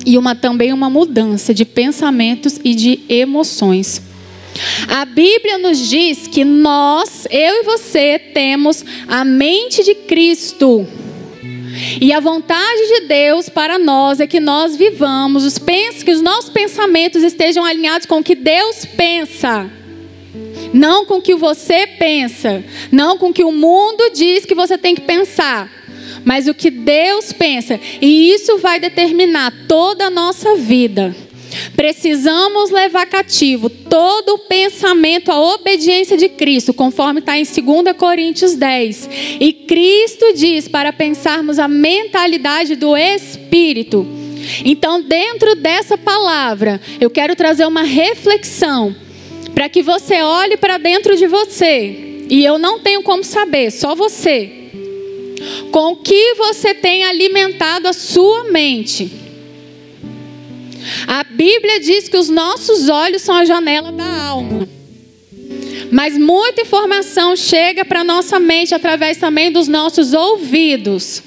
[0.06, 4.02] e uma também uma mudança de pensamentos e de emoções.
[4.88, 10.88] A Bíblia nos diz que nós, eu e você, temos a mente de Cristo.
[12.02, 15.58] E a vontade de Deus para nós é que nós vivamos, os
[16.04, 19.70] que os nossos pensamentos estejam alinhados com o que Deus pensa.
[20.74, 24.78] Não com o que você pensa, não com o que o mundo diz que você
[24.78, 25.70] tem que pensar,
[26.24, 27.80] mas o que Deus pensa.
[28.02, 31.16] E isso vai determinar toda a nossa vida.
[31.76, 38.54] Precisamos levar cativo todo o pensamento à obediência de Cristo, conforme está em 2 Coríntios
[38.56, 39.10] 10.
[39.40, 44.06] E Cristo diz para pensarmos a mentalidade do Espírito.
[44.64, 48.96] Então, dentro dessa palavra, eu quero trazer uma reflexão
[49.60, 52.24] para que você olhe para dentro de você.
[52.30, 54.50] E eu não tenho como saber, só você.
[55.70, 59.12] Com que você tem alimentado a sua mente.
[61.06, 64.66] A Bíblia diz que os nossos olhos são a janela da alma.
[65.92, 71.22] Mas muita informação chega para nossa mente através também dos nossos ouvidos.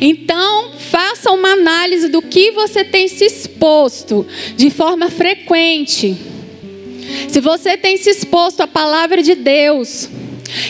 [0.00, 6.35] Então, faça uma análise do que você tem se exposto de forma frequente
[7.28, 10.08] se você tem se exposto à palavra de Deus,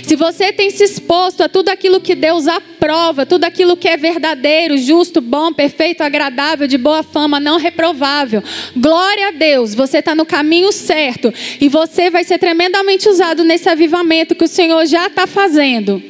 [0.03, 3.97] se você tem se exposto a tudo aquilo que Deus aprova, tudo aquilo que é
[3.97, 8.43] verdadeiro, justo, bom, perfeito, agradável, de boa fama, não reprovável,
[8.77, 13.69] glória a Deus, você está no caminho certo e você vai ser tremendamente usado nesse
[13.69, 16.03] avivamento que o Senhor já está fazendo.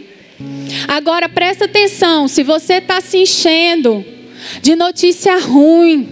[0.87, 4.05] Agora presta atenção: se você está se enchendo
[4.61, 6.09] de notícia ruim,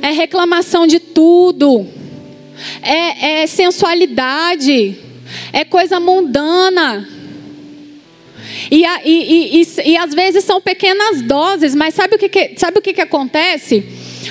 [0.00, 1.95] é reclamação de tudo
[2.82, 4.96] é, é sensualidade,
[5.52, 7.08] é coisa mundana.
[8.70, 12.78] E, e, e, e, às vezes são pequenas doses, mas sabe o que, que sabe
[12.78, 13.84] o que, que acontece?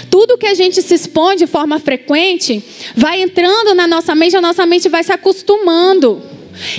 [0.10, 2.64] Tudo que a gente se expõe de forma frequente
[2.96, 6.22] vai entrando na nossa mente, a nossa mente vai se acostumando.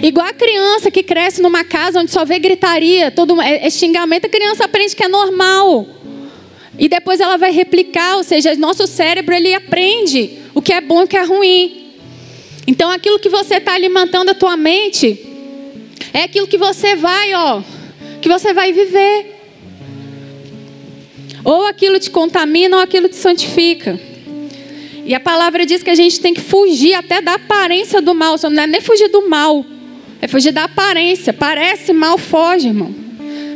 [0.02, 4.26] Igual a criança que cresce numa casa onde só vê gritaria, todo é, é xingamento,
[4.26, 5.86] a criança aprende que é normal.
[6.78, 11.02] E depois ela vai replicar, ou seja, nosso cérebro ele aprende o que é bom
[11.02, 11.92] e o que é ruim.
[12.66, 15.22] Então aquilo que você está alimentando a tua mente
[16.14, 17.62] é aquilo que você vai, ó,
[18.22, 19.34] que você vai viver.
[21.44, 24.00] Ou aquilo te contamina ou aquilo te santifica.
[25.04, 28.36] E a palavra diz que a gente tem que fugir até da aparência do mal.
[28.50, 29.62] Não é nem fugir do mal,
[30.22, 31.34] é fugir da aparência.
[31.34, 32.94] Parece mal, foge, irmão.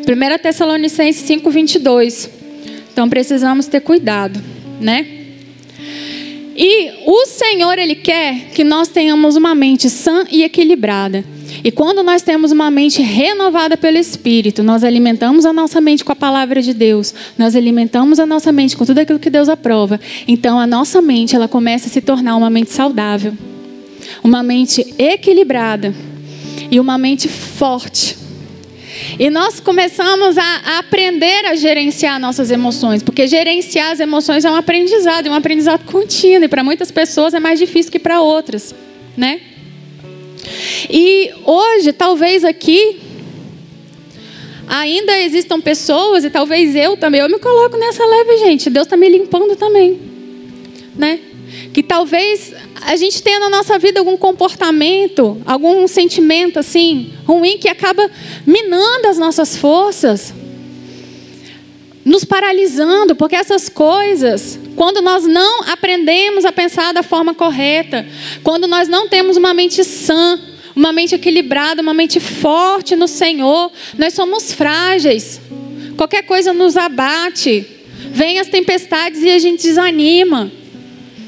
[0.06, 2.30] 1 Tessalonicenses 5, 22.
[2.92, 4.38] Então precisamos ter cuidado.
[4.78, 5.19] né?
[6.56, 11.24] E o Senhor, Ele quer que nós tenhamos uma mente sã e equilibrada.
[11.62, 16.12] E quando nós temos uma mente renovada pelo Espírito, nós alimentamos a nossa mente com
[16.12, 20.00] a palavra de Deus, nós alimentamos a nossa mente com tudo aquilo que Deus aprova.
[20.26, 23.34] Então a nossa mente, ela começa a se tornar uma mente saudável,
[24.22, 25.94] uma mente equilibrada
[26.70, 28.19] e uma mente forte.
[29.18, 34.56] E nós começamos a, aprender a gerenciar nossas emoções, porque gerenciar as emoções é um
[34.56, 38.74] aprendizado, é um aprendizado contínuo, e para muitas pessoas é mais difícil que para outras,
[39.16, 39.40] né?
[40.88, 43.00] E hoje, talvez aqui,
[44.66, 48.70] ainda existam pessoas, e talvez eu também, eu me coloco nessa leve, gente.
[48.70, 50.00] Deus está me limpando também.
[50.96, 51.20] Né?
[51.72, 57.68] Que talvez a gente tenha na nossa vida algum comportamento, algum sentimento assim, ruim, que
[57.68, 58.10] acaba
[58.46, 60.32] minando as nossas forças,
[62.04, 68.06] nos paralisando, porque essas coisas, quando nós não aprendemos a pensar da forma correta,
[68.42, 70.40] quando nós não temos uma mente sã,
[70.74, 75.40] uma mente equilibrada, uma mente forte no Senhor, nós somos frágeis.
[75.96, 77.66] Qualquer coisa nos abate,
[78.10, 80.50] vem as tempestades e a gente desanima.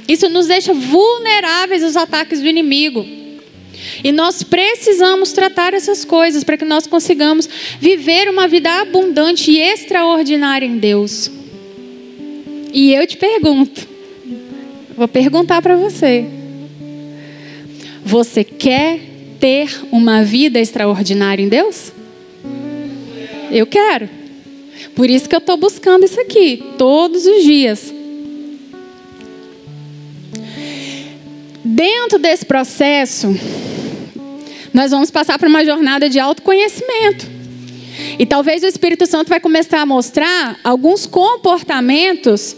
[0.09, 3.07] Isso nos deixa vulneráveis aos ataques do inimigo.
[4.03, 7.49] E nós precisamos tratar essas coisas para que nós consigamos
[7.81, 11.31] viver uma vida abundante e extraordinária em Deus.
[12.73, 13.87] E eu te pergunto,
[14.97, 16.25] vou perguntar para você:
[18.05, 19.01] você quer
[19.39, 21.93] ter uma vida extraordinária em Deus?
[23.51, 24.09] Eu quero.
[24.95, 27.93] Por isso que eu estou buscando isso aqui, todos os dias.
[31.75, 33.29] Dentro desse processo,
[34.75, 37.27] nós vamos passar por uma jornada de autoconhecimento.
[38.19, 42.55] E talvez o Espírito Santo vai começar a mostrar alguns comportamentos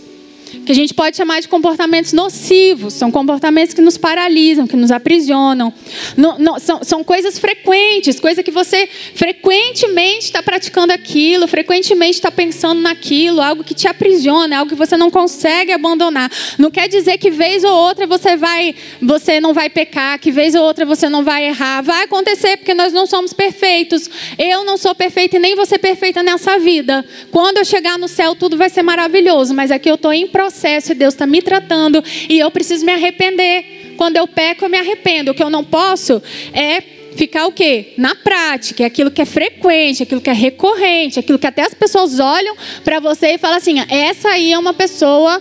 [0.65, 4.91] que a gente pode chamar de comportamentos nocivos, são comportamentos que nos paralisam, que nos
[4.91, 5.73] aprisionam.
[6.17, 12.31] No, no, são, são, coisas frequentes, coisa que você frequentemente está praticando aquilo, frequentemente está
[12.31, 16.31] pensando naquilo, algo que te aprisiona, algo que você não consegue abandonar.
[16.59, 20.55] Não quer dizer que vez ou outra você vai, você não vai pecar, que vez
[20.55, 21.83] ou outra você não vai errar.
[21.83, 24.09] Vai acontecer porque nós não somos perfeitos.
[24.39, 27.05] Eu não sou perfeita e nem você perfeita nessa vida.
[27.31, 30.93] Quando eu chegar no céu tudo vai ser maravilhoso, mas aqui eu estou em processo
[30.93, 33.95] e Deus está me tratando e eu preciso me arrepender.
[33.97, 35.31] Quando eu peco, eu me arrependo.
[35.31, 36.83] O que eu não posso é
[37.17, 37.95] ficar o quê?
[37.97, 41.73] Na prática, é aquilo que é frequente, aquilo que é recorrente, aquilo que até as
[41.73, 42.55] pessoas olham
[42.85, 45.41] para você e falam assim: essa aí é uma pessoa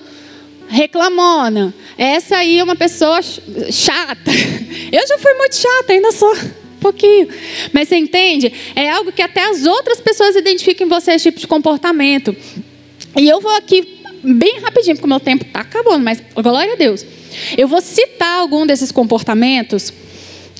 [0.70, 4.32] reclamona, essa aí é uma pessoa chata.
[4.92, 7.28] Eu já fui muito chata, ainda sou um pouquinho.
[7.74, 8.54] Mas você entende?
[8.76, 12.36] É algo que até as outras pessoas identificam em você esse tipo de comportamento.
[13.16, 16.76] E eu vou aqui bem rapidinho, porque o meu tempo está acabando, mas glória a
[16.76, 17.06] Deus.
[17.58, 19.92] Eu vou citar algum desses comportamentos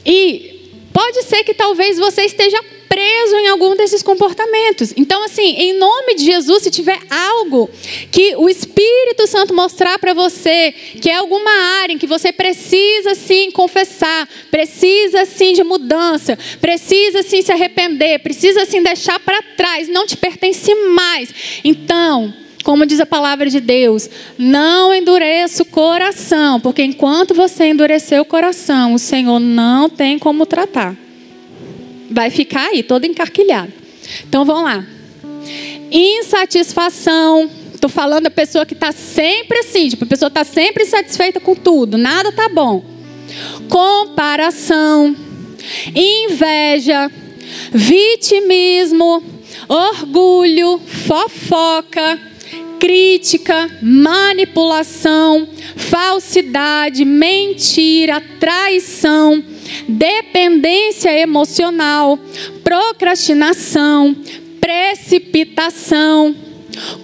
[0.06, 2.62] e pode ser que talvez você esteja
[2.94, 4.94] preso em algum desses comportamentos.
[4.96, 7.68] Então, assim, em nome de Jesus, se tiver algo
[8.12, 10.72] que o Espírito Santo mostrar para você,
[11.02, 17.24] que é alguma área em que você precisa sim confessar, precisa sim de mudança, precisa
[17.24, 21.34] sim se arrepender, precisa sim deixar para trás, não te pertence mais.
[21.64, 22.32] Então,
[22.64, 28.26] como diz a palavra de Deus, não endureça o coração, porque enquanto você endurecer o
[28.26, 30.96] coração, o Senhor não tem como tratar.
[32.10, 33.74] Vai ficar aí todo encarquilhado.
[34.28, 34.86] Então vamos lá.
[35.92, 37.50] Insatisfação.
[37.74, 41.54] Estou falando da pessoa que está sempre assim, tipo, a pessoa está sempre insatisfeita com
[41.54, 42.82] tudo, nada está bom.
[43.68, 45.14] Comparação,
[45.94, 47.12] inveja,
[47.74, 49.22] vitimismo,
[49.68, 52.33] orgulho, fofoca
[52.84, 59.42] crítica, manipulação, falsidade, mentira, traição,
[59.88, 62.20] dependência emocional,
[62.62, 64.14] procrastinação,
[64.60, 66.36] precipitação,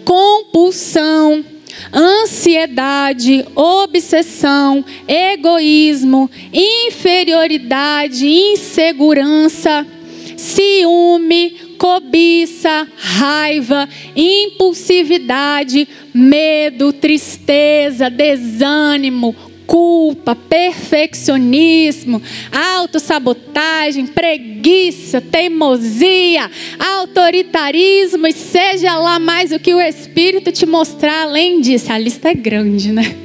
[0.04, 1.46] compulsão,
[1.94, 9.88] ansiedade, obsessão, egoísmo, inferioridade, insegurança,
[10.36, 19.34] ciúme, cobiça, raiva, impulsividade, medo, tristeza, desânimo,
[19.66, 22.22] culpa, perfeccionismo,
[22.52, 26.52] autossabotagem, preguiça, teimosia,
[26.98, 31.94] autoritarismo e seja lá mais o que o Espírito te mostrar além disso.
[31.94, 33.16] A lista é grande, né?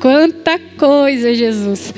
[0.00, 1.94] Quanta coisa, Jesus.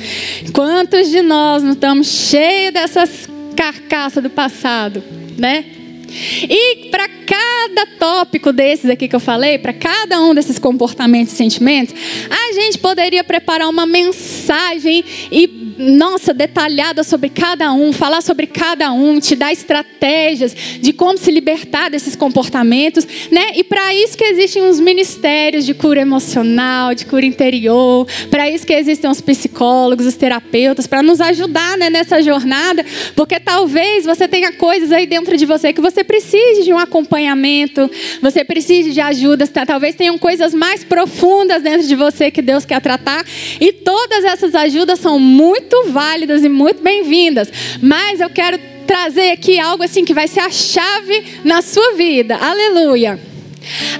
[0.53, 5.03] Quantos de nós não estamos cheios dessas carcaças do passado,
[5.37, 5.65] né?
[6.11, 11.37] E para cada tópico desses aqui que eu falei, para cada um desses comportamentos e
[11.37, 11.95] sentimentos,
[12.31, 15.47] a gente poderia preparar uma mensagem e
[15.79, 21.31] nossa, detalhada sobre cada um, falar sobre cada um, te dar estratégias de como se
[21.31, 23.53] libertar desses comportamentos, né?
[23.55, 28.67] E para isso que existem os ministérios de cura emocional, de cura interior, para isso
[28.67, 34.27] que existem os psicólogos, os terapeutas, para nos ajudar né, nessa jornada, porque talvez você
[34.27, 37.89] tenha coisas aí dentro de você que você precise de um acompanhamento,
[38.21, 42.81] você precise de ajuda, talvez tenham coisas mais profundas dentro de você que Deus quer
[42.81, 43.25] tratar,
[43.61, 47.53] e todas essas ajudas são muito muito válidas e muito bem-vindas.
[47.83, 52.37] Mas eu quero trazer aqui algo assim que vai ser a chave na sua vida.
[52.37, 53.21] Aleluia.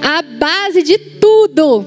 [0.01, 1.85] A base de tudo.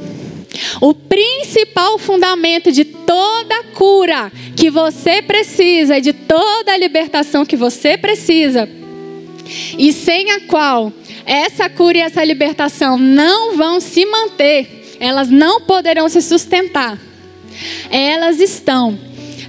[0.80, 8.68] O principal fundamento de toda cura que você precisa, de toda libertação que você precisa,
[9.76, 10.92] e sem a qual
[11.24, 16.98] essa cura e essa libertação não vão se manter, elas não poderão se sustentar.
[17.90, 18.98] Elas estão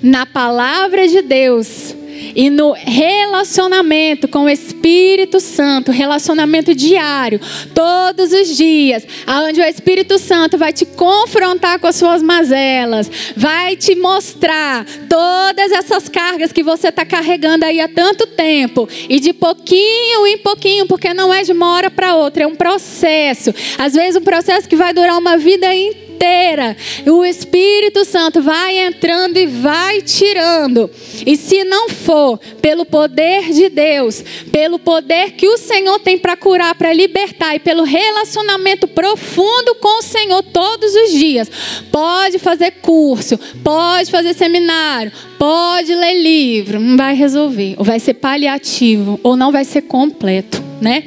[0.04, 1.95] na palavra de Deus
[2.36, 7.39] e no relacionamento com o Espírito Santo, relacionamento diário,
[7.74, 13.76] todos os dias, aonde o Espírito Santo vai te confrontar com as suas mazelas, vai
[13.76, 19.34] te mostrar todas essas cargas que você está carregando aí há tanto tempo, e de
[19.34, 23.54] pouquinho em pouquinho, porque não é de uma hora para outra, é um processo.
[23.78, 26.78] Às vezes um processo que vai durar uma vida inteira inteira.
[27.05, 30.89] O Espírito Santo vai entrando e vai tirando.
[31.26, 36.38] E se não for pelo poder de Deus, pelo poder que o Senhor tem para
[36.38, 41.51] curar, para libertar e pelo relacionamento profundo com o Senhor todos os dias,
[41.91, 48.13] pode fazer curso, pode fazer seminário, pode ler livro, não vai resolver, ou vai ser
[48.15, 51.03] paliativo, ou não vai ser completo, né?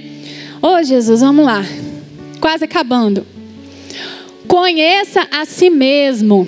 [0.61, 1.65] Ô oh, Jesus, vamos lá.
[2.41, 3.36] Quase acabando.
[4.47, 6.47] Conheça a si mesmo.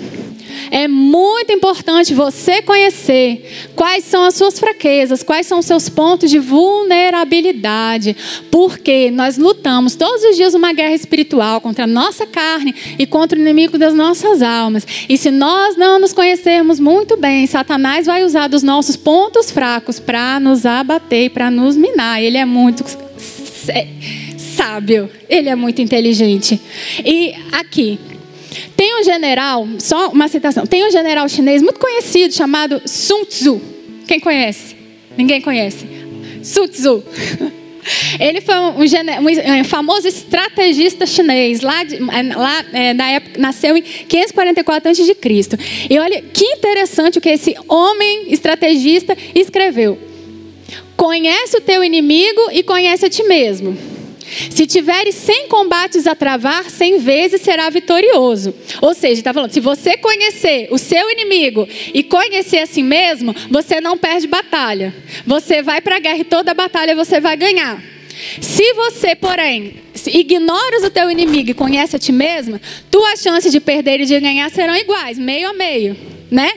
[0.71, 6.29] É muito importante você conhecer quais são as suas fraquezas, quais são os seus pontos
[6.29, 8.15] de vulnerabilidade,
[8.51, 13.37] porque nós lutamos todos os dias uma guerra espiritual contra a nossa carne e contra
[13.37, 14.85] o inimigo das nossas almas.
[15.07, 19.99] E se nós não nos conhecermos muito bem, Satanás vai usar dos nossos pontos fracos
[19.99, 22.21] para nos abater e para nos minar.
[22.21, 22.83] Ele é muito
[24.59, 26.59] sábio, ele é muito inteligente.
[27.05, 27.97] E aqui,
[28.75, 33.61] tem um general, só uma citação, tem um general chinês muito conhecido chamado Sun Tzu.
[34.05, 34.75] Quem conhece?
[35.17, 35.87] Ninguém conhece.
[36.43, 37.01] Sun Tzu.
[38.19, 43.77] Ele foi um, um, um, famoso estrategista chinês, lá, de, lá é, na época, nasceu
[43.77, 45.15] em 544 a.C.
[45.89, 49.97] E olha que interessante o que esse homem estrategista escreveu.
[50.97, 53.98] Conhece o teu inimigo e conhece a ti mesmo.
[54.49, 58.53] Se tiveres 100 combates a travar, 100 vezes será vitorioso.
[58.81, 63.35] Ou seja, está falando, se você conhecer o seu inimigo e conhecer a si mesmo,
[63.49, 64.93] você não perde batalha.
[65.25, 67.81] Você vai para a guerra e toda batalha você vai ganhar.
[68.41, 69.75] Se você, porém,
[70.07, 72.59] ignoras o teu inimigo e conhece a ti mesmo,
[72.91, 75.95] tuas chances de perder e de ganhar serão iguais, meio a meio,
[76.29, 76.51] né?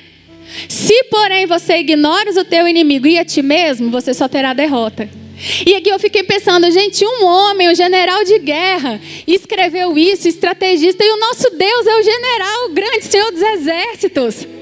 [0.68, 5.21] Se, porém, você ignoras o teu inimigo e a ti mesmo, você só terá derrota.
[5.66, 11.05] E aqui eu fiquei pensando, gente, um homem, um general de guerra, escreveu isso, estrategista,
[11.05, 14.61] e o nosso Deus é o general, o grande Senhor dos exércitos.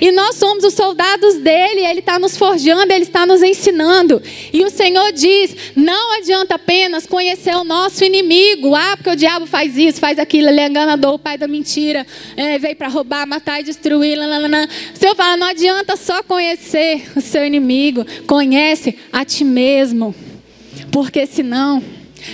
[0.00, 4.22] E nós somos os soldados dele, ele está nos forjando, ele está nos ensinando.
[4.52, 8.74] E o Senhor diz: não adianta apenas conhecer o nosso inimigo.
[8.74, 12.06] Ah, porque o diabo faz isso, faz aquilo, ele é enganador, o pai da mentira,
[12.36, 14.16] é, veio para roubar, matar e destruir.
[14.16, 14.68] Lalala.
[14.94, 20.14] O Senhor fala: não adianta só conhecer o seu inimigo, conhece a ti mesmo.
[20.90, 21.82] Porque senão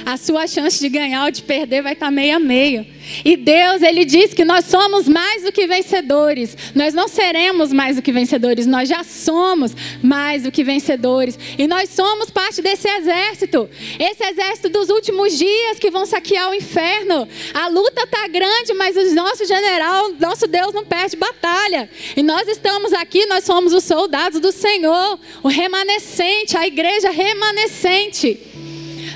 [0.05, 2.87] a sua chance de ganhar ou de perder vai estar meio a meio.
[3.24, 6.57] E Deus, Ele diz que nós somos mais do que vencedores.
[6.74, 9.72] Nós não seremos mais do que vencedores, nós já somos
[10.03, 11.39] mais do que vencedores.
[11.59, 13.68] E nós somos parte desse exército.
[13.99, 17.28] Esse exército dos últimos dias que vão saquear o inferno.
[17.53, 21.89] A luta está grande, mas o nosso general, nosso Deus não perde batalha.
[22.16, 28.64] E nós estamos aqui, nós somos os soldados do Senhor, o remanescente, a igreja remanescente.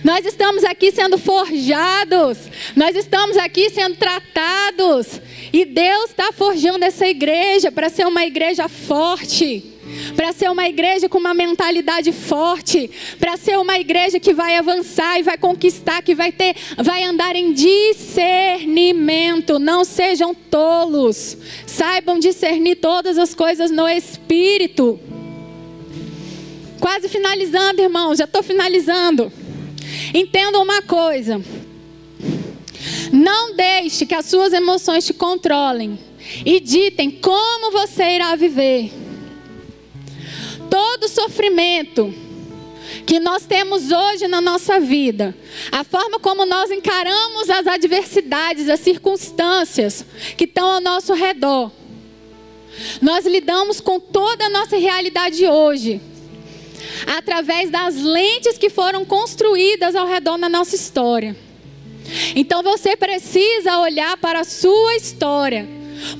[0.08, 2.38] Nós estamos aqui sendo forjados,
[2.74, 5.20] nós estamos aqui sendo tratados,
[5.52, 9.74] e Deus está forjando essa igreja para ser uma igreja forte
[10.16, 15.18] para ser uma igreja com uma mentalidade forte, para ser uma igreja que vai avançar
[15.18, 19.58] e vai conquistar, que vai ter, vai andar em discernimento.
[19.58, 21.38] Não sejam tolos.
[21.66, 25.00] Saibam discernir todas as coisas no espírito.
[26.78, 29.32] Quase finalizando, irmãos, já estou finalizando.
[30.14, 31.40] Entenda uma coisa.
[33.12, 35.98] Não deixe que as suas emoções te controlem
[36.44, 38.92] e ditem como você irá viver.
[40.70, 42.12] Todo sofrimento
[43.06, 45.34] que nós temos hoje na nossa vida,
[45.70, 50.04] a forma como nós encaramos as adversidades, as circunstâncias
[50.36, 51.70] que estão ao nosso redor,
[53.00, 56.00] nós lidamos com toda a nossa realidade hoje,
[57.06, 61.36] através das lentes que foram construídas ao redor da nossa história.
[62.34, 65.68] Então você precisa olhar para a sua história,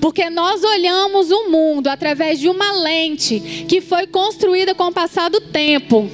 [0.01, 5.31] porque nós olhamos o mundo através de uma lente que foi construída com o passar
[5.31, 6.11] do tempo.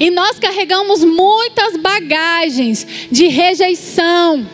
[0.00, 4.46] E nós carregamos muitas bagagens de rejeição,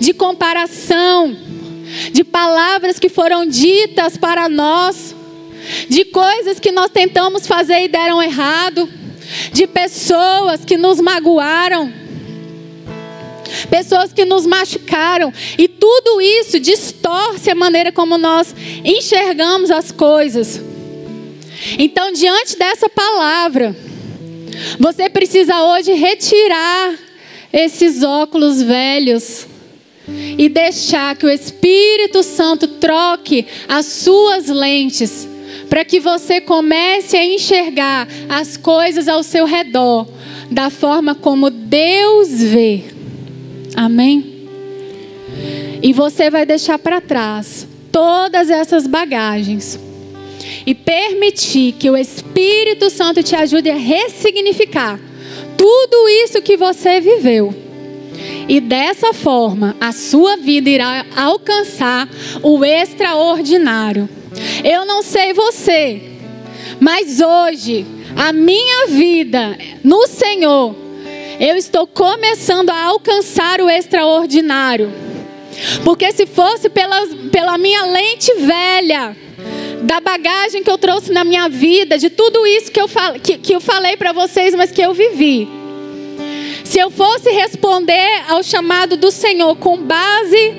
[0.00, 1.36] de comparação,
[2.12, 5.15] de palavras que foram ditas para nós,
[5.88, 8.88] de coisas que nós tentamos fazer e deram errado,
[9.52, 11.92] de pessoas que nos magoaram,
[13.70, 18.54] pessoas que nos machucaram, e tudo isso distorce a maneira como nós
[18.84, 20.60] enxergamos as coisas.
[21.78, 23.74] Então, diante dessa palavra,
[24.78, 26.94] você precisa hoje retirar
[27.52, 29.46] esses óculos velhos
[30.38, 35.26] e deixar que o Espírito Santo troque as suas lentes
[35.68, 40.06] para que você comece a enxergar as coisas ao seu redor
[40.50, 42.84] da forma como Deus vê.
[43.74, 44.48] Amém?
[45.82, 49.78] E você vai deixar para trás todas essas bagagens
[50.66, 54.98] e permitir que o Espírito Santo te ajude a ressignificar
[55.56, 57.54] tudo isso que você viveu.
[58.48, 62.08] E dessa forma, a sua vida irá alcançar
[62.42, 64.08] o extraordinário.
[64.64, 66.00] Eu não sei você,
[66.80, 70.74] mas hoje, a minha vida no Senhor,
[71.38, 74.92] eu estou começando a alcançar o extraordinário.
[75.84, 79.16] Porque se fosse pela, pela minha lente velha,
[79.82, 83.38] da bagagem que eu trouxe na minha vida, de tudo isso que eu, fal, que,
[83.38, 85.48] que eu falei para vocês, mas que eu vivi.
[86.64, 90.54] Se eu fosse responder ao chamado do Senhor com base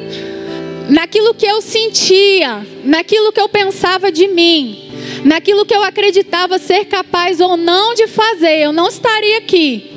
[0.89, 4.91] naquilo que eu sentia, naquilo que eu pensava de mim,
[5.23, 9.91] naquilo que eu acreditava ser capaz ou não de fazer, eu não estaria aqui.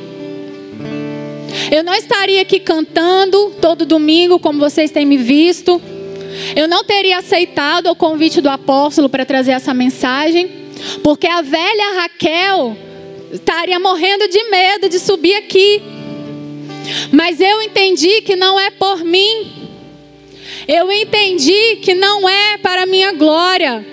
[1.70, 5.80] Eu não estaria aqui cantando todo domingo, como vocês têm me visto.
[6.54, 10.48] Eu não teria aceitado o convite do apóstolo para trazer essa mensagem,
[11.02, 12.76] porque a velha Raquel
[13.32, 15.82] estaria morrendo de medo de subir aqui.
[17.12, 19.69] Mas eu entendi que não é por mim.
[20.72, 23.84] Eu entendi que não é para minha glória.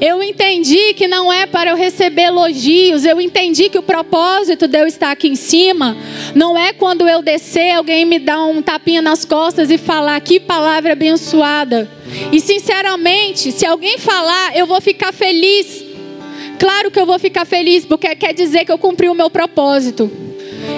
[0.00, 3.04] Eu entendi que não é para eu receber elogios.
[3.04, 5.96] Eu entendi que o propósito de eu estar aqui em cima
[6.32, 10.38] não é quando eu descer, alguém me dar um tapinha nas costas e falar que
[10.38, 11.90] palavra abençoada.
[12.30, 15.84] E sinceramente, se alguém falar, eu vou ficar feliz.
[16.60, 20.08] Claro que eu vou ficar feliz, porque quer dizer que eu cumpri o meu propósito.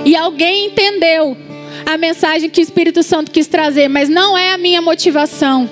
[0.06, 1.51] E alguém entendeu
[1.84, 5.68] a mensagem que o Espírito Santo quis trazer, mas não é a minha motivação.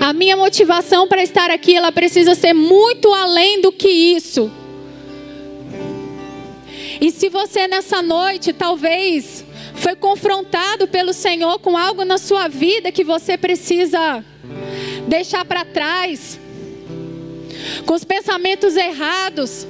[0.00, 4.50] A minha motivação para estar aqui, ela precisa ser muito além do que isso.
[7.00, 12.92] E se você nessa noite talvez foi confrontado pelo Senhor com algo na sua vida
[12.92, 14.24] que você precisa
[15.08, 16.38] deixar para trás,
[17.86, 19.66] com os pensamentos errados,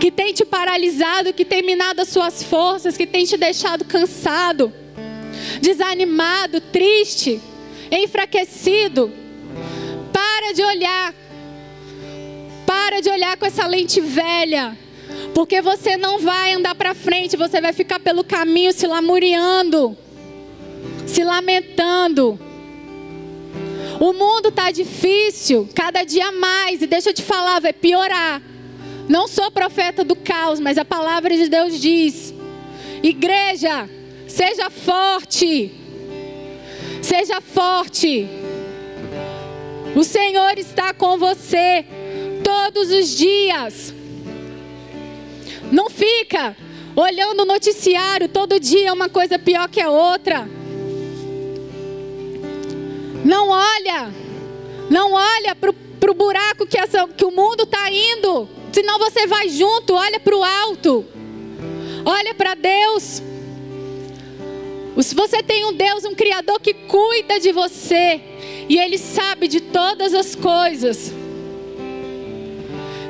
[0.00, 4.72] que tem te paralisado, que tem minado as suas forças, que tem te deixado cansado,
[5.60, 7.40] desanimado, triste
[7.90, 9.12] enfraquecido.
[10.12, 11.14] Para de olhar.
[12.66, 14.76] Para de olhar com essa lente velha.
[15.34, 19.96] Porque você não vai andar para frente, você vai ficar pelo caminho se lamuriando,
[21.06, 22.38] se lamentando.
[24.00, 28.42] O mundo está difícil, cada dia mais, e deixa eu te falar, vai piorar.
[29.08, 32.34] Não sou profeta do caos, mas a palavra de Deus diz:
[33.02, 33.88] Igreja,
[34.26, 35.72] seja forte.
[37.02, 38.26] Seja forte.
[39.94, 41.84] O Senhor está com você
[42.42, 43.94] todos os dias.
[45.70, 46.56] Não fica
[46.96, 50.48] olhando o noticiário todo dia uma coisa pior que a outra.
[53.24, 54.10] Não olha,
[54.90, 55.54] não olha
[56.00, 58.48] para o buraco que, essa, que o mundo está indo.
[58.72, 61.04] Senão você vai junto, olha para o alto.
[62.04, 63.22] Olha para Deus.
[65.00, 68.20] Se você tem um Deus, um Criador que cuida de você
[68.68, 71.12] e Ele sabe de todas as coisas.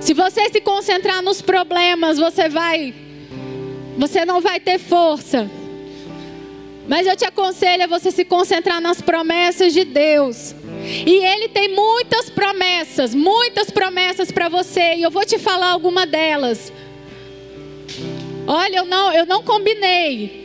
[0.00, 2.94] Se você se concentrar nos problemas, você vai
[3.96, 5.48] você não vai ter força.
[6.86, 10.54] Mas eu te aconselho a você se concentrar nas promessas de Deus.
[11.06, 14.94] E Ele tem muitas promessas, muitas promessas para você.
[14.96, 16.72] E eu vou te falar alguma delas.
[18.46, 20.44] Olha, eu não, eu não combinei.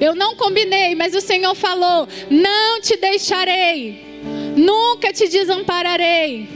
[0.00, 4.20] Eu não combinei, mas o Senhor falou: Não te deixarei,
[4.56, 6.48] nunca te desampararei.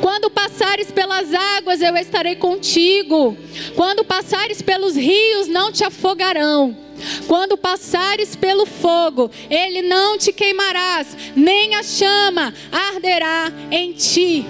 [0.00, 3.36] Quando passares pelas águas, eu estarei contigo.
[3.74, 6.85] Quando passares pelos rios, não te afogarão.
[7.26, 14.44] Quando passares pelo fogo, ele não te queimarás, nem a chama arderá em ti.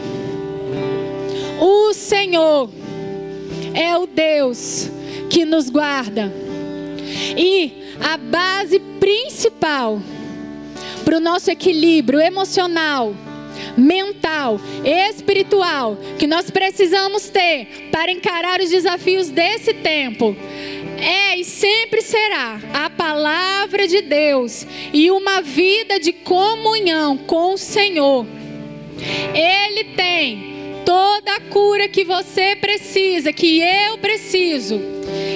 [1.61, 2.71] O Senhor
[3.75, 4.91] é o Deus
[5.31, 6.33] que nos guarda.
[7.37, 10.01] E a base principal
[11.05, 13.15] para o nosso equilíbrio emocional,
[13.77, 20.37] mental, espiritual que nós precisamos ter para encarar os desafios desse tempo
[20.99, 27.59] é e sempre será a palavra de Deus e uma vida de comunhão com o
[27.59, 28.27] Senhor.
[29.35, 34.81] Ele tem toda a cura que você precisa, que eu preciso,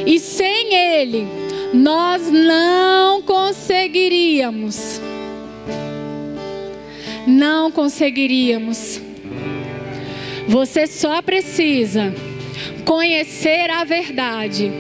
[0.07, 1.27] e sem Ele,
[1.75, 5.01] nós não conseguiríamos.
[7.27, 9.01] Não conseguiríamos.
[10.49, 12.13] Você só precisa
[12.85, 14.73] conhecer a verdade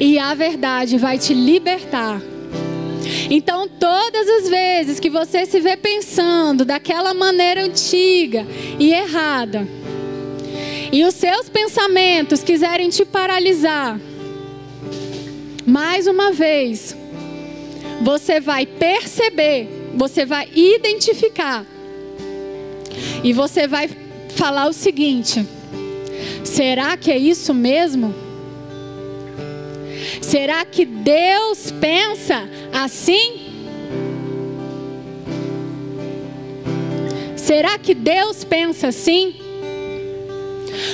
[0.00, 2.20] e a verdade vai te libertar.
[3.30, 8.46] Então, todas as vezes que você se vê pensando daquela maneira antiga
[8.78, 9.66] e errada,
[10.92, 14.00] e os seus pensamentos quiserem te paralisar,
[15.66, 16.96] mais uma vez,
[18.00, 21.64] você vai perceber, você vai identificar,
[23.24, 23.90] e você vai
[24.36, 25.44] falar o seguinte:
[26.44, 28.25] será que é isso mesmo?
[30.20, 33.46] Será que Deus pensa assim?
[37.36, 39.36] Será que Deus pensa assim?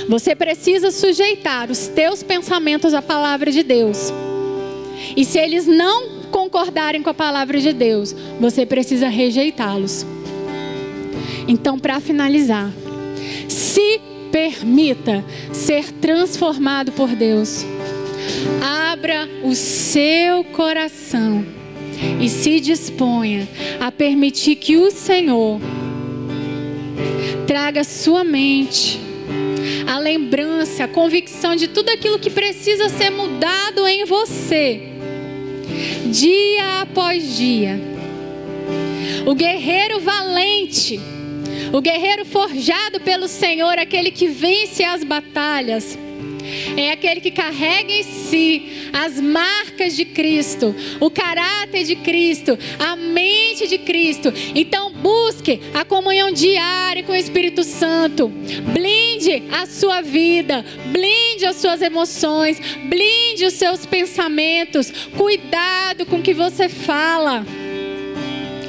[0.09, 4.13] Você precisa sujeitar os teus pensamentos à palavra de Deus.
[5.17, 10.07] E se eles não concordarem com a palavra de Deus, você precisa rejeitá-los.
[11.49, 12.71] Então, para finalizar,
[13.49, 14.01] se
[14.31, 17.65] permita ser transformado por Deus.
[18.61, 21.45] Abra o seu coração
[22.21, 23.49] e se disponha
[23.81, 25.61] a permitir que o Senhor
[27.47, 29.01] traga sua mente
[29.87, 34.81] a lembrança, a convicção de tudo aquilo que precisa ser mudado em você,
[36.07, 37.81] dia após dia.
[39.27, 41.01] O guerreiro valente,
[41.73, 45.99] o guerreiro forjado pelo Senhor, aquele que vence as batalhas
[46.77, 52.97] é aquele que carrega em si as marcas de Cristo, o caráter de Cristo, a
[52.97, 54.33] mente de Cristo.
[54.55, 58.29] Então, busque a comunhão diária com o Espírito Santo.
[58.29, 64.91] Blinde a sua vida, blinde as suas emoções, blinde os seus pensamentos.
[65.17, 67.45] Cuidado com o que você fala.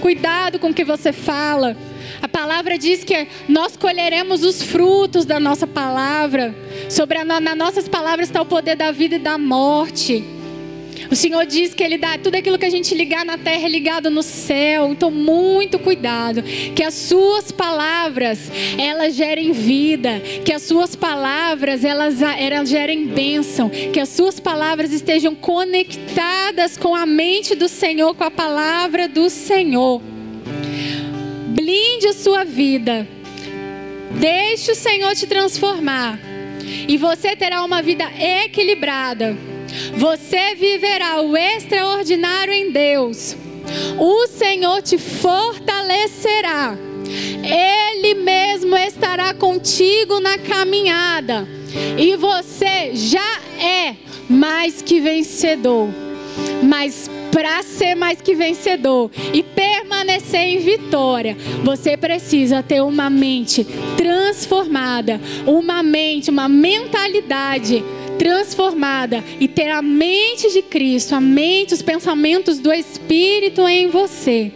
[0.01, 1.77] Cuidado com o que você fala.
[2.23, 6.55] A palavra diz que nós colheremos os frutos da nossa palavra.
[6.89, 10.23] Sobre a, nas nossas palavras está o poder da vida e da morte.
[11.11, 13.67] O Senhor diz que Ele dá tudo aquilo que a gente ligar na terra é
[13.67, 14.93] ligado no céu.
[14.93, 16.41] Então, muito cuidado.
[16.73, 18.39] Que as suas palavras,
[18.77, 20.21] elas gerem vida.
[20.45, 23.69] Que as suas palavras, elas, elas gerem bênção.
[23.69, 29.29] Que as suas palavras estejam conectadas com a mente do Senhor, com a palavra do
[29.29, 30.13] Senhor.
[31.53, 33.07] Blinde a sua vida.
[34.19, 36.19] Deixe o Senhor te transformar.
[36.87, 39.37] E você terá uma vida equilibrada.
[39.95, 43.35] Você viverá o extraordinário em Deus.
[43.99, 46.75] O Senhor te fortalecerá.
[47.43, 51.47] Ele mesmo estará contigo na caminhada.
[51.97, 53.95] E você já é
[54.27, 55.87] mais que vencedor.
[56.63, 63.65] Mas para ser mais que vencedor e permanecer em vitória, você precisa ter uma mente
[63.97, 67.83] transformada, uma mente, uma mentalidade
[68.19, 74.51] transformada e ter a mente de Cristo, a mente, os pensamentos do Espírito em você.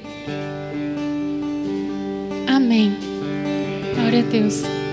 [2.47, 2.95] Amém.
[3.95, 4.86] Glória a Deus.